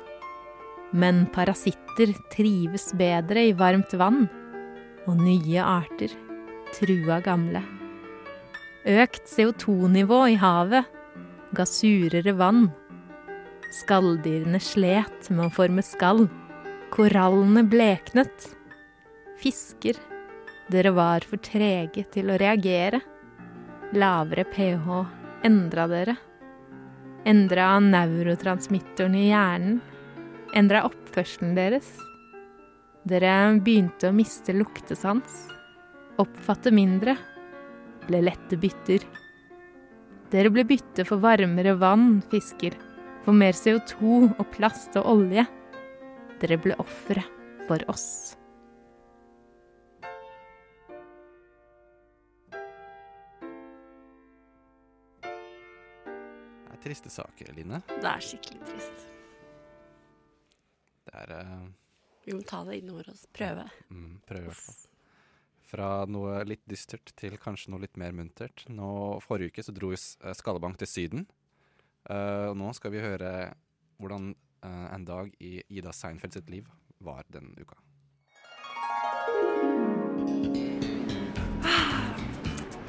Men 0.93 1.25
parasitter 1.33 2.11
trives 2.35 2.91
bedre 2.99 3.47
i 3.49 3.55
varmt 3.57 3.95
vann, 3.97 4.27
og 5.09 5.17
nye 5.17 5.63
arter 5.65 6.13
trua 6.77 7.23
gamle. 7.25 7.63
Økt 8.85 9.31
CO2-nivå 9.31 10.19
i 10.35 10.37
havet 10.43 10.91
ga 11.53 11.67
surere 11.69 12.33
vann. 12.33 12.71
Skalldyrene 13.73 14.61
slet 14.61 15.31
med 15.31 15.47
å 15.47 15.53
forme 15.53 15.85
skall. 15.85 16.27
Korallene 16.93 17.65
bleknet. 17.69 18.51
Fisker, 19.41 19.97
dere 20.73 20.93
var 20.97 21.25
for 21.29 21.41
trege 21.43 22.05
til 22.13 22.31
å 22.33 22.39
reagere. 22.41 23.01
Lavere 23.97 24.45
pH 24.49 25.01
endra 25.45 25.89
dere. 25.91 26.17
Endra 27.29 27.75
neurotransmittoren 27.81 29.17
i 29.19 29.29
hjernen. 29.31 29.81
Endra 30.57 30.85
oppførselen 30.89 31.55
deres. 31.57 31.95
Dere 33.09 33.59
begynte 33.59 34.11
å 34.11 34.17
miste 34.17 34.55
luktesans. 34.55 35.47
Oppfatte 36.23 36.73
mindre. 36.75 37.17
Ble 38.07 38.21
lette 38.29 38.59
bytter. 38.61 39.05
Dere 40.33 40.49
ble 40.49 40.63
bytte 40.65 41.05
for 41.05 41.21
varmere 41.21 41.75
vann, 41.77 42.23
fisker. 42.33 42.73
For 43.27 43.37
mer 43.37 43.53
CO2 43.53 44.31
og 44.31 44.47
plast 44.55 44.97
og 44.97 45.05
olje. 45.11 45.45
Dere 46.41 46.57
ble 46.57 46.73
ofre 46.81 47.21
for 47.67 47.85
oss. 47.93 48.33
Det 55.21 56.73
er 56.73 56.81
triste 56.81 57.13
saker, 57.13 57.53
Line. 57.59 57.83
Det 57.93 58.09
er 58.15 58.25
skikkelig 58.25 58.65
trist. 58.71 59.05
Det 61.11 61.27
er 61.27 61.37
uh... 61.43 61.69
Vi 62.25 62.33
må 62.39 62.41
ta 62.49 62.63
det 62.65 62.81
innover 62.81 63.13
oss. 63.13 63.27
Prøve. 63.37 63.69
Mm, 63.93 64.17
prøve 64.25 64.47
i 64.47 64.49
hvert 64.49 64.65
fall. 64.65 64.92
Fra 65.73 66.03
noe 66.05 66.43
litt 66.45 66.67
dystert 66.69 67.15
til 67.17 67.39
kanskje 67.41 67.71
noe 67.73 67.81
litt 67.87 67.97
mer 67.97 68.13
muntert. 68.13 68.67
Nå, 68.69 68.89
forrige 69.25 69.55
uke 69.55 69.63
så 69.65 69.73
dro 69.73 69.95
eh, 69.97 70.35
Skallebank 70.37 70.77
til 70.83 70.91
Syden. 70.91 71.25
Uh, 72.03 72.51
og 72.51 72.57
nå 72.59 72.73
skal 72.75 72.93
vi 72.93 73.01
høre 73.01 73.31
hvordan 74.03 74.33
uh, 74.67 74.89
en 74.91 75.05
dag 75.07 75.31
i 75.41 75.61
Ida 75.71 75.95
Seinfeld 75.95 76.35
sitt 76.35 76.51
liv 76.51 76.67
var 77.01 77.23
den 77.33 77.55
uka. 77.57 77.79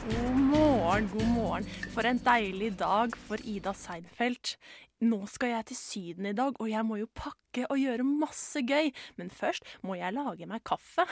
God 0.04 0.42
morgen, 0.50 1.08
god 1.14 1.30
morgen. 1.30 1.70
For 1.94 2.10
en 2.10 2.20
deilig 2.26 2.74
dag 2.82 3.16
for 3.30 3.40
Ida 3.48 3.72
Seinfeld. 3.78 4.58
Nå 5.04 5.26
skal 5.28 5.50
jeg 5.52 5.66
til 5.68 5.76
Syden 5.76 6.26
i 6.30 6.32
dag, 6.36 6.56
og 6.60 6.70
jeg 6.70 6.86
må 6.88 6.96
jo 6.96 7.08
pakke 7.16 7.66
og 7.68 7.80
gjøre 7.82 8.06
masse 8.08 8.62
gøy. 8.64 8.92
Men 9.20 9.32
først 9.34 9.68
må 9.84 9.98
jeg 10.00 10.16
lage 10.16 10.48
meg 10.48 10.64
kaffe. 10.64 11.04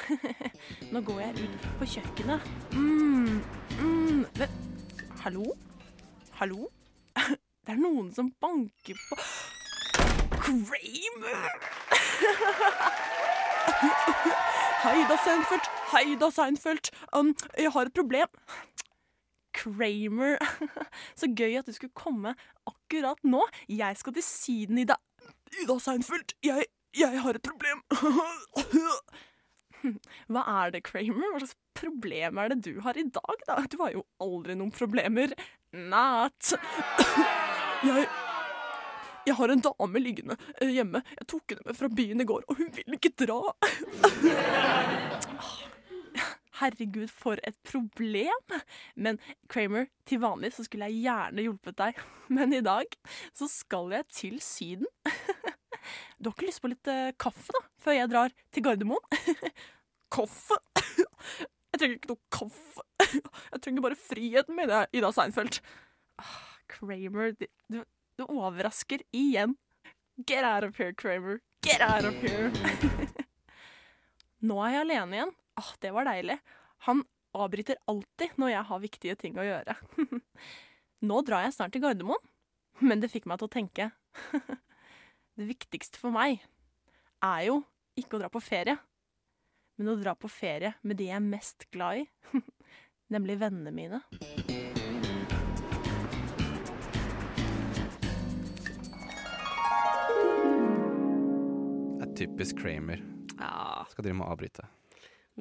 Nå 0.93 1.01
går 1.03 1.19
jeg 1.25 1.43
ut 1.43 1.67
på 1.81 1.87
kjøkkenet. 1.95 2.39
Mm, 2.71 3.41
mm. 3.81 4.23
Hallo? 5.25 5.43
Hallo? 6.39 6.69
Det 7.61 7.75
er 7.75 7.81
noen 7.81 8.07
som 8.15 8.31
banker 8.41 8.97
på 9.09 9.15
Kramer! 10.39 11.51
Hei 14.81 15.03
da, 15.05 15.13
Seinfeld. 15.21 15.67
Hei 15.91 16.15
da, 16.17 16.31
Seinfeld. 16.33 16.89
Um, 17.13 17.35
jeg 17.59 17.69
har 17.75 17.85
et 17.85 17.93
problem. 17.93 18.31
Kramer. 19.61 20.37
Så 21.19 21.29
gøy 21.37 21.59
at 21.59 21.67
du 21.69 21.73
skulle 21.75 21.93
komme 21.97 22.33
akkurat 22.69 23.21
nå. 23.23 23.43
Jeg 23.69 23.97
skal 23.99 24.15
til 24.17 24.25
Syden 24.25 24.81
dag. 24.89 25.01
Ida 25.61 25.77
Seinfeld, 25.83 26.33
jeg, 26.45 26.65
jeg 26.97 27.21
har 27.21 27.37
et 27.37 27.45
problem. 27.45 27.83
Hva 30.31 30.45
er 30.61 30.73
det, 30.75 30.83
Kramer? 30.87 31.33
Hva 31.33 31.43
slags 31.43 31.57
problem 31.77 32.37
er 32.41 32.51
det 32.53 32.59
du 32.67 32.81
har 32.85 32.97
i 32.97 33.05
dag, 33.09 33.45
da? 33.47 33.61
Du 33.69 33.79
har 33.81 33.95
jo 33.95 34.05
aldri 34.21 34.57
noen 34.57 34.73
problemer. 34.75 35.33
Not. 35.73 36.53
Jeg 37.81 38.05
jeg 39.21 39.35
har 39.37 39.51
en 39.53 39.61
dame 39.61 39.99
liggende 40.01 40.33
eh, 40.57 40.71
hjemme. 40.73 41.03
Jeg 41.19 41.27
tok 41.29 41.53
henne 41.53 41.67
med 41.67 41.77
fra 41.77 41.89
byen 41.93 42.23
i 42.23 42.25
går, 42.25 42.41
og 42.49 42.57
hun 42.57 42.71
vil 42.73 42.97
ikke 42.97 43.13
dra. 43.21 43.37
Herregud, 46.61 47.09
for 47.09 47.41
et 47.47 47.57
problem. 47.67 48.55
Men 48.95 49.17
Kramer, 49.51 49.87
til 50.05 50.21
vanlig 50.21 50.53
så 50.55 50.65
skulle 50.67 50.89
jeg 50.91 51.07
gjerne 51.07 51.45
hjulpet 51.47 51.77
deg. 51.81 52.01
Men 52.35 52.53
i 52.53 52.61
dag 52.65 52.93
så 53.33 53.49
skal 53.51 53.91
jeg 53.97 54.07
til 54.21 54.41
Syden. 54.45 54.89
Du 56.21 56.27
har 56.29 56.35
ikke 56.35 56.45
lyst 56.45 56.61
på 56.61 56.69
litt 56.69 56.87
eh, 56.91 57.09
kaffe, 57.19 57.49
da? 57.55 57.59
Før 57.81 57.95
jeg 57.95 58.09
drar 58.11 58.33
til 58.53 58.63
Gardermoen? 58.63 59.01
Kaffe? 60.15 60.59
Jeg 61.71 61.79
trenger 61.79 61.95
ikke 61.95 62.11
noe 62.11 62.21
kaffe. 62.35 62.83
Jeg 63.01 63.61
trenger 63.63 63.85
bare 63.87 63.97
friheten 63.97 64.59
min, 64.59 64.73
Ida 64.93 65.09
Seinfeld. 65.15 65.57
Ah, 66.21 66.51
Kramer, 66.69 67.33
du, 67.41 67.81
du 68.19 68.23
overrasker 68.27 69.01
igjen. 69.09 69.57
Get 70.27 70.45
out 70.45 70.67
of 70.67 70.77
here, 70.77 70.93
Kramer. 70.93 71.41
Get 71.65 71.81
out 71.81 72.05
of 72.05 72.13
here. 72.21 72.51
Nå 74.45 74.61
er 74.61 74.75
jeg 74.75 74.85
alene 74.85 75.17
igjen. 75.17 75.33
Ah, 75.61 75.73
det 75.79 75.91
var 75.93 76.07
deilig. 76.09 76.39
Han 76.87 77.03
avbryter 77.37 77.77
alltid 77.85 78.37
når 78.41 78.49
jeg 78.49 78.67
har 78.69 78.81
viktige 78.81 79.15
ting 79.19 79.37
å 79.37 79.45
gjøre. 79.45 79.75
Nå 81.07 81.21
drar 81.25 81.45
jeg 81.45 81.53
snart 81.53 81.73
til 81.75 81.83
Gardermoen, 81.83 82.21
men 82.81 83.01
det 83.01 83.11
fikk 83.13 83.27
meg 83.29 83.41
til 83.41 83.49
å 83.49 83.55
tenke. 83.59 83.91
Det 85.39 85.45
viktigste 85.47 85.97
for 85.97 86.11
meg 86.13 86.41
er 87.23 87.43
jo 87.47 87.61
ikke 87.97 88.17
å 88.17 88.19
dra 88.19 88.27
på 88.29 88.41
ferie, 88.43 88.75
men 89.79 89.93
å 89.93 89.95
dra 89.97 90.11
på 90.19 90.29
ferie 90.29 90.73
med 90.83 90.99
de 90.99 91.07
jeg 91.07 91.15
er 91.15 91.23
mest 91.23 91.65
glad 91.71 92.01
i, 92.01 92.03
nemlig 93.15 93.37
vennene 93.39 93.71
mine. 93.71 94.01
Det 101.95 102.05
er 102.09 102.13
typisk 102.19 102.59
Kramer. 102.59 103.01
Ja. 103.39 103.87
Skal 103.89 104.09
drive 104.09 104.19
med 104.19 104.27
å 104.27 104.35
avbryte. 104.35 104.67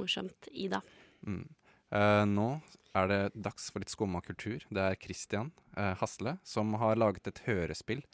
Morsomt. 0.00 0.50
Ida. 0.50 0.82
Mm. 1.26 1.46
Eh, 1.92 2.24
nå 2.26 2.50
er 2.96 3.08
det 3.10 3.22
dags 3.34 3.70
for 3.70 3.82
litt 3.82 3.92
skumma 3.92 4.22
kultur. 4.24 4.64
Det 4.70 4.82
er 4.82 4.98
Christian 4.98 5.52
eh, 5.76 5.94
Hasle 6.00 6.38
som 6.46 6.74
har 6.80 6.98
laget 6.98 7.30
et 7.30 7.42
hørespill 7.46 8.04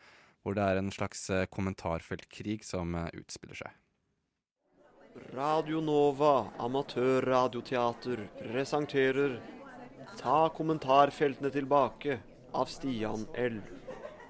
hvor 0.46 0.54
det 0.54 0.62
er 0.62 0.78
en 0.78 0.92
slags 0.94 1.24
eh, 1.34 1.48
kommentarfeltkrig 1.50 2.60
som 2.62 2.94
eh, 2.94 3.10
utspiller 3.18 3.58
seg. 3.64 3.82
Radio 5.34 5.80
Nova, 5.80 6.52
amatørradioteater, 6.60 8.26
presenterer 8.38 9.40
Ta 10.20 10.46
kommentarfeltene 10.54 11.50
tilbake 11.50 12.20
av 12.54 12.70
Stian 12.70 13.26
L. 13.34 13.58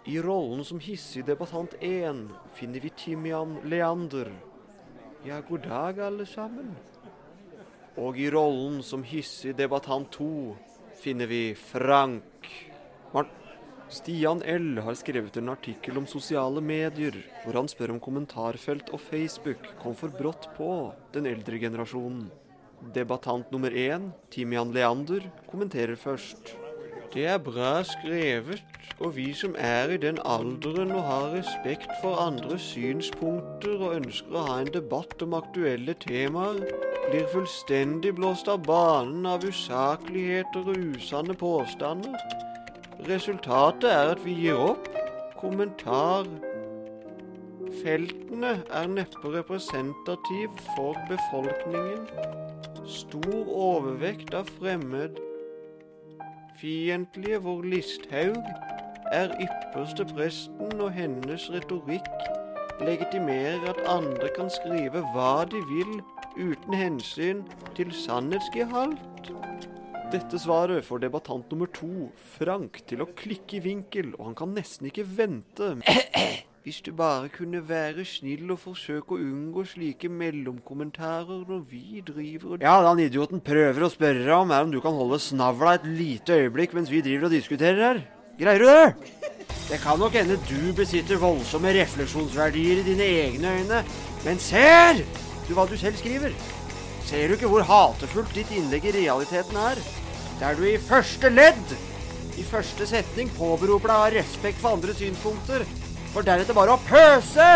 I 0.08 0.16
rollen 0.22 0.64
som 0.64 0.80
hissig 0.80 1.26
debattant 1.26 1.76
1 1.84 2.24
finner 2.56 2.80
vi 2.80 2.94
Timian 2.96 3.58
Leander. 3.68 4.32
Ja, 5.26 5.42
god 5.44 5.66
dag, 5.68 6.00
alle 6.00 6.26
sammen. 6.26 6.72
Og 7.96 8.18
i 8.20 8.28
rollen 8.28 8.82
som 8.84 9.04
hyssig 9.08 9.54
debattant 9.56 10.10
2 10.18 10.28
finner 11.00 11.28
vi 11.30 11.54
Frank. 11.56 12.48
Mart 13.14 13.32
Stian 13.88 14.42
L. 14.42 14.80
har 14.82 14.96
skrevet 14.98 15.36
en 15.38 15.52
artikkel 15.52 15.96
om 16.00 16.08
sosiale 16.10 16.60
medier, 16.60 17.16
hvor 17.44 17.56
han 17.60 17.70
spør 17.70 17.94
om 17.94 18.00
kommentarfelt 18.02 18.90
og 18.90 19.00
Facebook 19.00 19.62
kom 19.80 19.94
for 19.96 20.10
brått 20.12 20.48
på 20.58 20.70
den 21.14 21.28
eldre 21.30 21.60
generasjonen. 21.62 22.26
Debattant 22.92 23.48
nummer 23.54 23.70
én, 23.70 24.10
Timian 24.30 24.74
Leander, 24.74 25.24
kommenterer 25.48 25.96
først. 25.96 26.56
Det 27.14 27.24
er 27.30 27.38
bra 27.40 27.78
skrevet, 27.86 28.60
og 28.98 29.14
vi 29.16 29.30
som 29.38 29.54
er 29.56 29.94
i 29.94 30.00
den 30.02 30.18
alderen 30.26 30.90
og 30.92 31.06
har 31.06 31.30
respekt 31.38 31.94
for 32.02 32.18
andres 32.20 32.66
synspunkter 32.74 33.78
og 33.78 34.02
ønsker 34.02 34.36
å 34.36 34.44
ha 34.50 34.58
en 34.60 34.74
debatt 34.74 35.22
om 35.24 35.38
aktuelle 35.38 35.94
temaer, 36.02 36.66
blir 37.08 37.26
fullstendig 37.32 38.14
blåst 38.16 38.48
av 38.48 38.64
banen 38.66 39.26
av 39.26 39.44
usakligheter 39.44 40.70
og 40.72 40.80
usanne 40.96 41.36
påstander. 41.38 42.16
Resultatet 43.08 43.90
er 43.90 44.14
at 44.14 44.24
vi 44.24 44.34
gir 44.40 44.60
opp. 44.70 44.88
Kommentar. 45.36 46.28
Feltene 47.82 48.56
er 48.72 48.88
neppe 48.88 49.30
representativ 49.34 50.50
for 50.74 50.96
befolkningen. 51.10 52.08
Stor 52.86 53.42
overvekt 53.46 54.34
av 54.34 54.48
fremmed 54.58 55.20
fiendtlige 56.60 57.38
hvor 57.44 57.62
Listhaug 57.62 58.38
er 59.12 59.34
ypperste 59.44 60.06
presten 60.14 60.80
og 60.80 60.90
hennes 60.96 61.46
retorikk 61.52 62.06
legitimerer 62.80 63.64
at 63.70 63.82
andre 63.88 64.30
kan 64.36 64.50
skrive 64.52 65.02
hva 65.14 65.44
de 65.50 65.60
vil 65.70 65.98
uten 66.38 66.76
hensyn 66.76 67.44
til 67.76 67.92
sannhetsgehalt. 67.94 69.32
Dette 70.12 70.38
svaret 70.38 70.86
får 70.86 71.02
debattant 71.02 71.50
nummer 71.50 71.66
to, 71.74 72.10
Frank, 72.36 72.78
til 72.86 73.02
å 73.02 73.08
klikke 73.18 73.58
i 73.58 73.64
vinkel, 73.64 74.12
og 74.14 74.28
han 74.28 74.36
kan 74.38 74.52
nesten 74.54 74.86
ikke 74.90 75.06
vente. 75.16 75.72
Hvis 76.66 76.78
du 76.82 76.92
bare 76.98 77.28
kunne 77.30 77.60
være 77.62 78.02
snill 78.06 78.48
og 78.50 78.58
forsøke 78.58 79.14
å 79.14 79.20
unngå 79.22 79.62
slike 79.70 80.08
mellomkommentarer 80.10 81.44
når 81.46 81.60
vi 81.70 82.02
driver 82.06 82.56
og 82.56 82.64
Ja, 82.66 82.80
den 82.88 83.04
idioten 83.04 83.42
prøver 83.42 83.86
å 83.86 83.90
spørre 83.90 84.40
om, 84.40 84.50
er 84.50 84.66
om 84.66 84.72
du 84.74 84.80
kan 84.82 84.94
holde 84.98 85.20
snavla 85.22 85.76
et 85.78 85.86
lite 85.86 86.40
øyeblikk 86.40 86.74
mens 86.74 86.90
vi 86.90 87.04
driver 87.06 87.28
og 87.28 87.36
diskuterer 87.36 87.84
her. 87.84 88.02
Greier 88.38 88.62
du 88.62 88.70
det? 88.70 89.12
Det 89.70 89.78
kan 89.82 89.98
nok 89.98 90.14
hende 90.14 90.36
du 90.46 90.72
besitter 90.78 91.18
voldsomme 91.18 91.72
refleksjonsverdier 91.74 92.82
i 92.82 92.86
dine 92.86 93.06
egne 93.26 93.54
øyne, 93.58 93.80
men 94.22 94.38
ser 94.42 95.00
du 95.48 95.54
hva 95.56 95.66
du 95.68 95.76
selv 95.78 95.98
skriver? 96.00 96.34
Ser 97.06 97.28
du 97.28 97.36
ikke 97.36 97.50
hvor 97.50 97.64
hatefullt 97.66 98.34
ditt 98.34 98.50
innlegg 98.54 98.88
i 98.88 98.94
realiteten 98.96 99.58
er? 99.60 99.80
Der 100.40 100.58
du 100.58 100.64
i 100.68 100.76
første 100.82 101.30
ledd, 101.30 101.74
i 102.36 102.44
første 102.44 102.86
setning, 102.90 103.30
påberoper 103.38 103.88
deg 103.88 103.96
å 103.96 104.04
ha 104.04 104.12
respekt 104.16 104.60
for 104.60 104.76
andres 104.76 104.98
synspunkter, 105.00 105.64
for 106.12 106.26
deretter 106.26 106.56
bare 106.56 106.74
å 106.74 106.82
pøse 106.88 107.46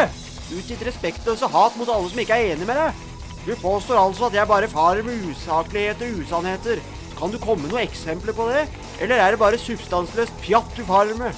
ut 0.50 0.66
ditt 0.66 0.84
respektløse 0.86 1.50
hat 1.50 1.76
mot 1.78 1.90
alle 1.90 2.10
som 2.12 2.22
ikke 2.22 2.38
er 2.38 2.54
enig 2.54 2.68
med 2.68 2.78
deg. 2.80 3.06
Du 3.46 3.52
påstår 3.56 3.98
altså 4.00 4.28
at 4.28 4.36
jeg 4.36 4.48
bare 4.48 4.68
farer 4.70 5.06
med 5.06 5.26
usakligheter 5.30 6.10
og 6.10 6.22
usannheter. 6.24 6.82
Kan 7.18 7.32
du 7.32 7.38
komme 7.40 7.64
med 7.64 7.74
noen 7.74 7.86
eksempler 7.86 8.36
på 8.36 8.48
det? 8.52 8.66
Eller 9.00 9.20
er 9.20 9.32
det 9.32 9.40
bare 9.40 9.60
substansløst 9.60 10.40
pjatt 10.44 10.76
du 10.76 10.84
farer 10.88 11.16
med? 11.18 11.36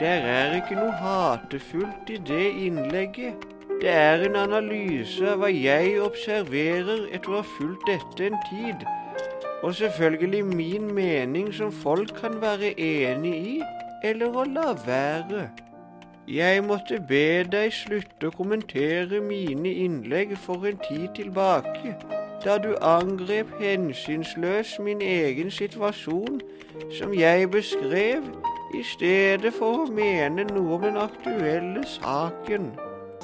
Der 0.00 0.24
er 0.26 0.56
ikke 0.56 0.76
noe 0.78 0.92
hatefullt 0.98 2.10
i 2.10 2.18
det 2.28 2.46
innlegget. 2.66 3.51
Det 3.82 3.90
er 3.90 4.20
en 4.22 4.36
analyse 4.38 5.24
av 5.26 5.40
hva 5.42 5.48
jeg 5.50 5.96
observerer 5.98 7.08
etter 7.16 7.32
å 7.32 7.40
ha 7.40 7.46
fulgt 7.56 7.88
dette 7.88 8.28
en 8.28 8.36
tid. 8.46 8.84
Og 9.66 9.74
selvfølgelig 9.74 10.42
min 10.46 10.84
mening 10.94 11.48
som 11.56 11.72
folk 11.74 12.12
kan 12.20 12.36
være 12.44 12.70
enig 12.78 13.32
i, 13.54 13.54
eller 14.06 14.38
å 14.38 14.44
la 14.46 14.68
være. 14.84 15.48
Jeg 16.30 16.62
måtte 16.62 17.00
be 17.08 17.42
deg 17.56 17.74
slutte 17.74 18.30
å 18.30 18.36
kommentere 18.36 19.18
mine 19.18 19.74
innlegg 19.88 20.36
for 20.44 20.62
en 20.70 20.78
tid 20.86 21.08
tilbake, 21.18 21.96
da 22.46 22.60
du 22.62 22.76
angrep 22.78 23.50
hensynsløs 23.58 24.76
min 24.78 25.02
egen 25.02 25.50
situasjon, 25.50 26.38
som 27.00 27.18
jeg 27.18 27.50
beskrev, 27.50 28.30
i 28.78 28.86
stedet 28.94 29.50
for 29.58 29.82
å 29.82 29.90
mene 29.90 30.46
noe 30.54 30.78
om 30.78 30.86
den 30.86 31.02
aktuelle 31.02 31.82
saken. 31.98 32.70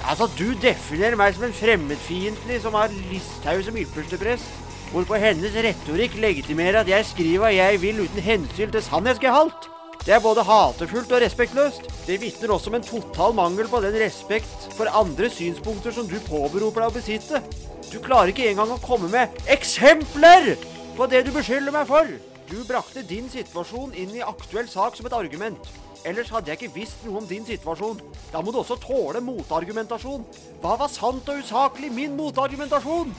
Altså, 0.07 0.29
du 0.39 0.53
definerer 0.61 1.17
meg 1.19 1.35
som 1.35 1.45
en 1.47 1.55
fremmedfiendtlig 1.55 2.61
som 2.63 2.77
har 2.79 2.93
Listhaug 3.11 3.65
som 3.65 3.77
ildpusteprest, 3.77 4.47
hvorpå 4.93 5.19
hennes 5.21 5.57
retorikk 5.65 6.15
legitimerer 6.21 6.79
at 6.81 6.89
jeg 6.89 7.09
skriver 7.11 7.43
hva 7.43 7.51
jeg 7.53 7.81
vil 7.83 7.99
uten 8.05 8.23
hensyn 8.25 8.71
til 8.73 8.85
sannhetsgehalt. 8.85 9.67
Det 10.05 10.15
er 10.15 10.23
både 10.23 10.45
hatefullt 10.47 11.11
og 11.11 11.21
respektløst. 11.21 11.83
Det 12.07 12.21
vitner 12.21 12.53
også 12.55 12.71
om 12.71 12.79
en 12.79 12.87
total 12.87 13.35
mangel 13.37 13.67
på 13.69 13.81
den 13.83 13.97
respekt 13.99 14.69
for 14.77 14.89
andre 14.95 15.29
synspunkter 15.29 15.93
som 15.93 16.07
du 16.07 16.15
påberoper 16.29 16.85
deg 16.85 16.89
å 16.89 16.95
besitte. 16.95 17.43
Du 17.91 17.99
klarer 17.99 18.31
ikke 18.31 18.47
engang 18.49 18.71
å 18.73 18.79
komme 18.81 19.11
med 19.11 19.35
eksempler 19.51 20.55
på 20.97 21.09
det 21.11 21.25
du 21.27 21.33
beskylder 21.35 21.75
meg 21.75 21.85
for. 21.91 22.09
Du 22.49 22.63
brakte 22.65 23.03
din 23.05 23.27
situasjon 23.29 23.93
inn 23.93 24.15
i 24.15 24.25
aktuell 24.25 24.71
sak 24.71 24.97
som 24.97 25.05
et 25.05 25.17
argument. 25.19 25.69
Ellers 26.05 26.29
hadde 26.31 26.51
jeg 26.51 26.61
ikke 26.61 26.75
visst 26.77 27.01
noe 27.05 27.19
om 27.19 27.27
din 27.27 27.45
situasjon. 27.47 27.99
Da 28.31 28.41
må 28.41 28.53
du 28.53 28.61
også 28.61 28.79
tåle 28.79 29.19
motargumentasjon. 29.23 30.23
Hva 30.61 30.77
var 30.79 30.91
sant 30.93 31.27
og 31.27 31.41
usaklig 31.43 31.91
min 31.91 32.15
motargumentasjon? 32.19 33.11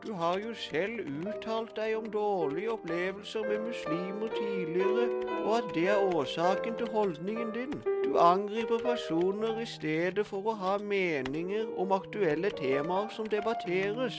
Du 0.00 0.12
har 0.16 0.38
jo 0.40 0.54
selv 0.56 1.02
uttalt 1.28 1.74
deg 1.76 1.96
om 1.98 2.06
dårlige 2.12 2.70
opplevelser 2.72 3.42
med 3.44 3.66
muslimer 3.66 4.30
tidligere, 4.32 5.08
og 5.44 5.56
at 5.58 5.74
det 5.74 5.88
er 5.92 6.14
årsaken 6.16 6.78
til 6.78 6.88
holdningen 6.94 7.50
din. 7.52 7.74
Du 8.06 8.16
angriper 8.18 8.80
personer 8.84 9.60
i 9.60 9.66
stedet 9.68 10.24
for 10.26 10.46
å 10.48 10.54
ha 10.62 10.78
meninger 10.78 11.68
om 11.76 11.92
aktuelle 11.92 12.48
temaer 12.62 13.10
som 13.16 13.28
debatteres. 13.28 14.16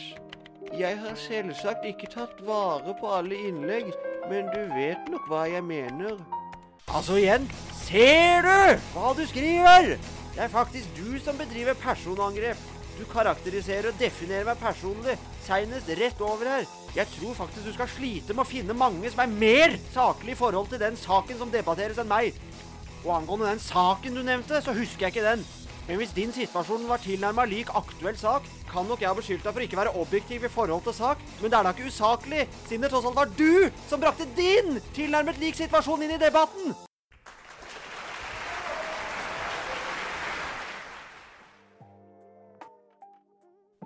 Jeg 0.78 1.00
har 1.02 1.17
selvsagt 1.17 1.88
ikke 1.89 2.12
tatt 2.13 2.45
vare 2.45 2.93
på 3.02 3.10
alle 3.17 3.41
innlegg, 3.50 3.89
men 4.30 4.54
du 4.54 4.62
vet 4.76 5.10
nok 5.10 5.26
hva 5.32 5.47
jeg 5.50 5.65
mener. 5.65 6.21
Altså 6.91 7.15
igjen, 7.21 7.45
ser 7.86 8.43
du 8.43 8.82
hva 8.91 9.13
du 9.15 9.21
skriver? 9.30 9.93
Det 10.36 10.41
er 10.43 10.51
faktisk 10.51 10.91
du 10.97 11.15
som 11.23 11.38
bedriver 11.39 11.77
personangrep. 11.80 12.60
Du 12.97 13.06
karakteriserer 13.08 13.88
og 13.89 13.99
definerer 13.99 14.43
meg 14.49 14.60
personlig, 14.60 15.15
seinest 15.45 15.88
rett 15.97 16.19
over 16.21 16.49
her. 16.51 16.67
Jeg 16.91 17.08
tror 17.13 17.38
faktisk 17.38 17.69
du 17.69 17.73
skal 17.77 17.89
slite 17.93 18.36
med 18.36 18.43
å 18.43 18.49
finne 18.49 18.75
mange 18.75 19.08
som 19.12 19.23
er 19.23 19.32
mer 19.32 19.77
saklige 19.93 20.36
i 20.36 20.41
forhold 20.41 20.67
til 20.73 20.84
den 20.84 20.99
saken 20.99 21.39
som 21.39 21.54
debatteres 21.54 22.01
enn 22.04 22.12
meg. 22.12 22.36
Og 23.06 23.15
angående 23.15 23.54
den 23.54 23.63
saken 23.63 24.19
du 24.19 24.25
nevnte, 24.27 24.60
så 24.60 24.75
husker 24.75 25.08
jeg 25.08 25.15
ikke 25.15 25.30
den. 25.32 25.47
Men 25.88 25.98
hvis 25.98 26.13
din 26.15 26.32
situasjon 26.36 26.86
var 26.89 27.02
tilnærma 27.02 27.46
lik 27.50 27.72
aktuell 27.76 28.17
sak, 28.17 28.46
kan 28.72 28.86
nok 28.88 29.02
jeg 29.02 29.10
ha 29.10 29.17
beskyldt 29.17 29.44
deg 29.48 29.56
for 29.56 29.65
ikke 29.65 29.80
være 29.82 29.96
objektiv 30.04 30.46
i 30.46 30.52
forhold 30.52 30.86
til 30.86 30.96
sak, 30.96 31.24
men 31.41 31.52
det 31.52 31.58
er 31.58 31.65
da 31.65 31.74
ikke 31.74 31.89
usaklig, 31.89 32.46
siden 32.67 32.86
det 32.86 32.91
tross 32.94 33.10
alt 33.10 33.17
var 33.17 33.34
du 33.39 33.67
som 33.89 34.00
brakte 34.00 34.30
din 34.38 34.80
tilnærmet 34.96 35.41
lik 35.41 35.58
situasjon 35.58 36.06
inn 36.06 36.15
i 36.15 36.22
debatten. 36.22 36.72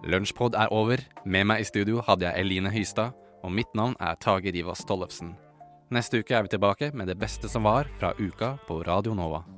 Lunsjpod 0.06 0.54
er 0.54 0.70
over. 0.70 1.02
Med 1.26 1.48
meg 1.50 1.64
i 1.64 1.66
studio 1.66 2.04
hadde 2.06 2.28
jeg 2.28 2.46
Eline 2.46 2.70
Hystad, 2.70 3.18
og 3.42 3.50
mitt 3.52 3.74
navn 3.74 3.98
er 3.98 4.14
Tage 4.22 4.54
Rivas 4.54 4.86
Tollefsen. 4.86 5.34
Neste 5.90 6.22
uke 6.22 6.38
er 6.38 6.46
vi 6.46 6.54
tilbake 6.54 6.92
med 6.94 7.10
det 7.10 7.18
beste 7.18 7.50
som 7.50 7.66
var 7.66 7.90
fra 7.98 8.14
uka 8.22 8.56
på 8.68 8.84
Radio 8.86 9.18
Nova. 9.18 9.55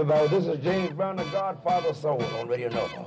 Everybody. 0.00 0.28
This 0.28 0.46
is 0.46 0.62
James 0.62 0.92
Brown, 0.92 1.16
the 1.16 1.24
Godfather 1.24 1.94
Soul 1.94 2.22
on 2.38 2.48
Radio 2.48 2.68
Nova. 2.68 3.06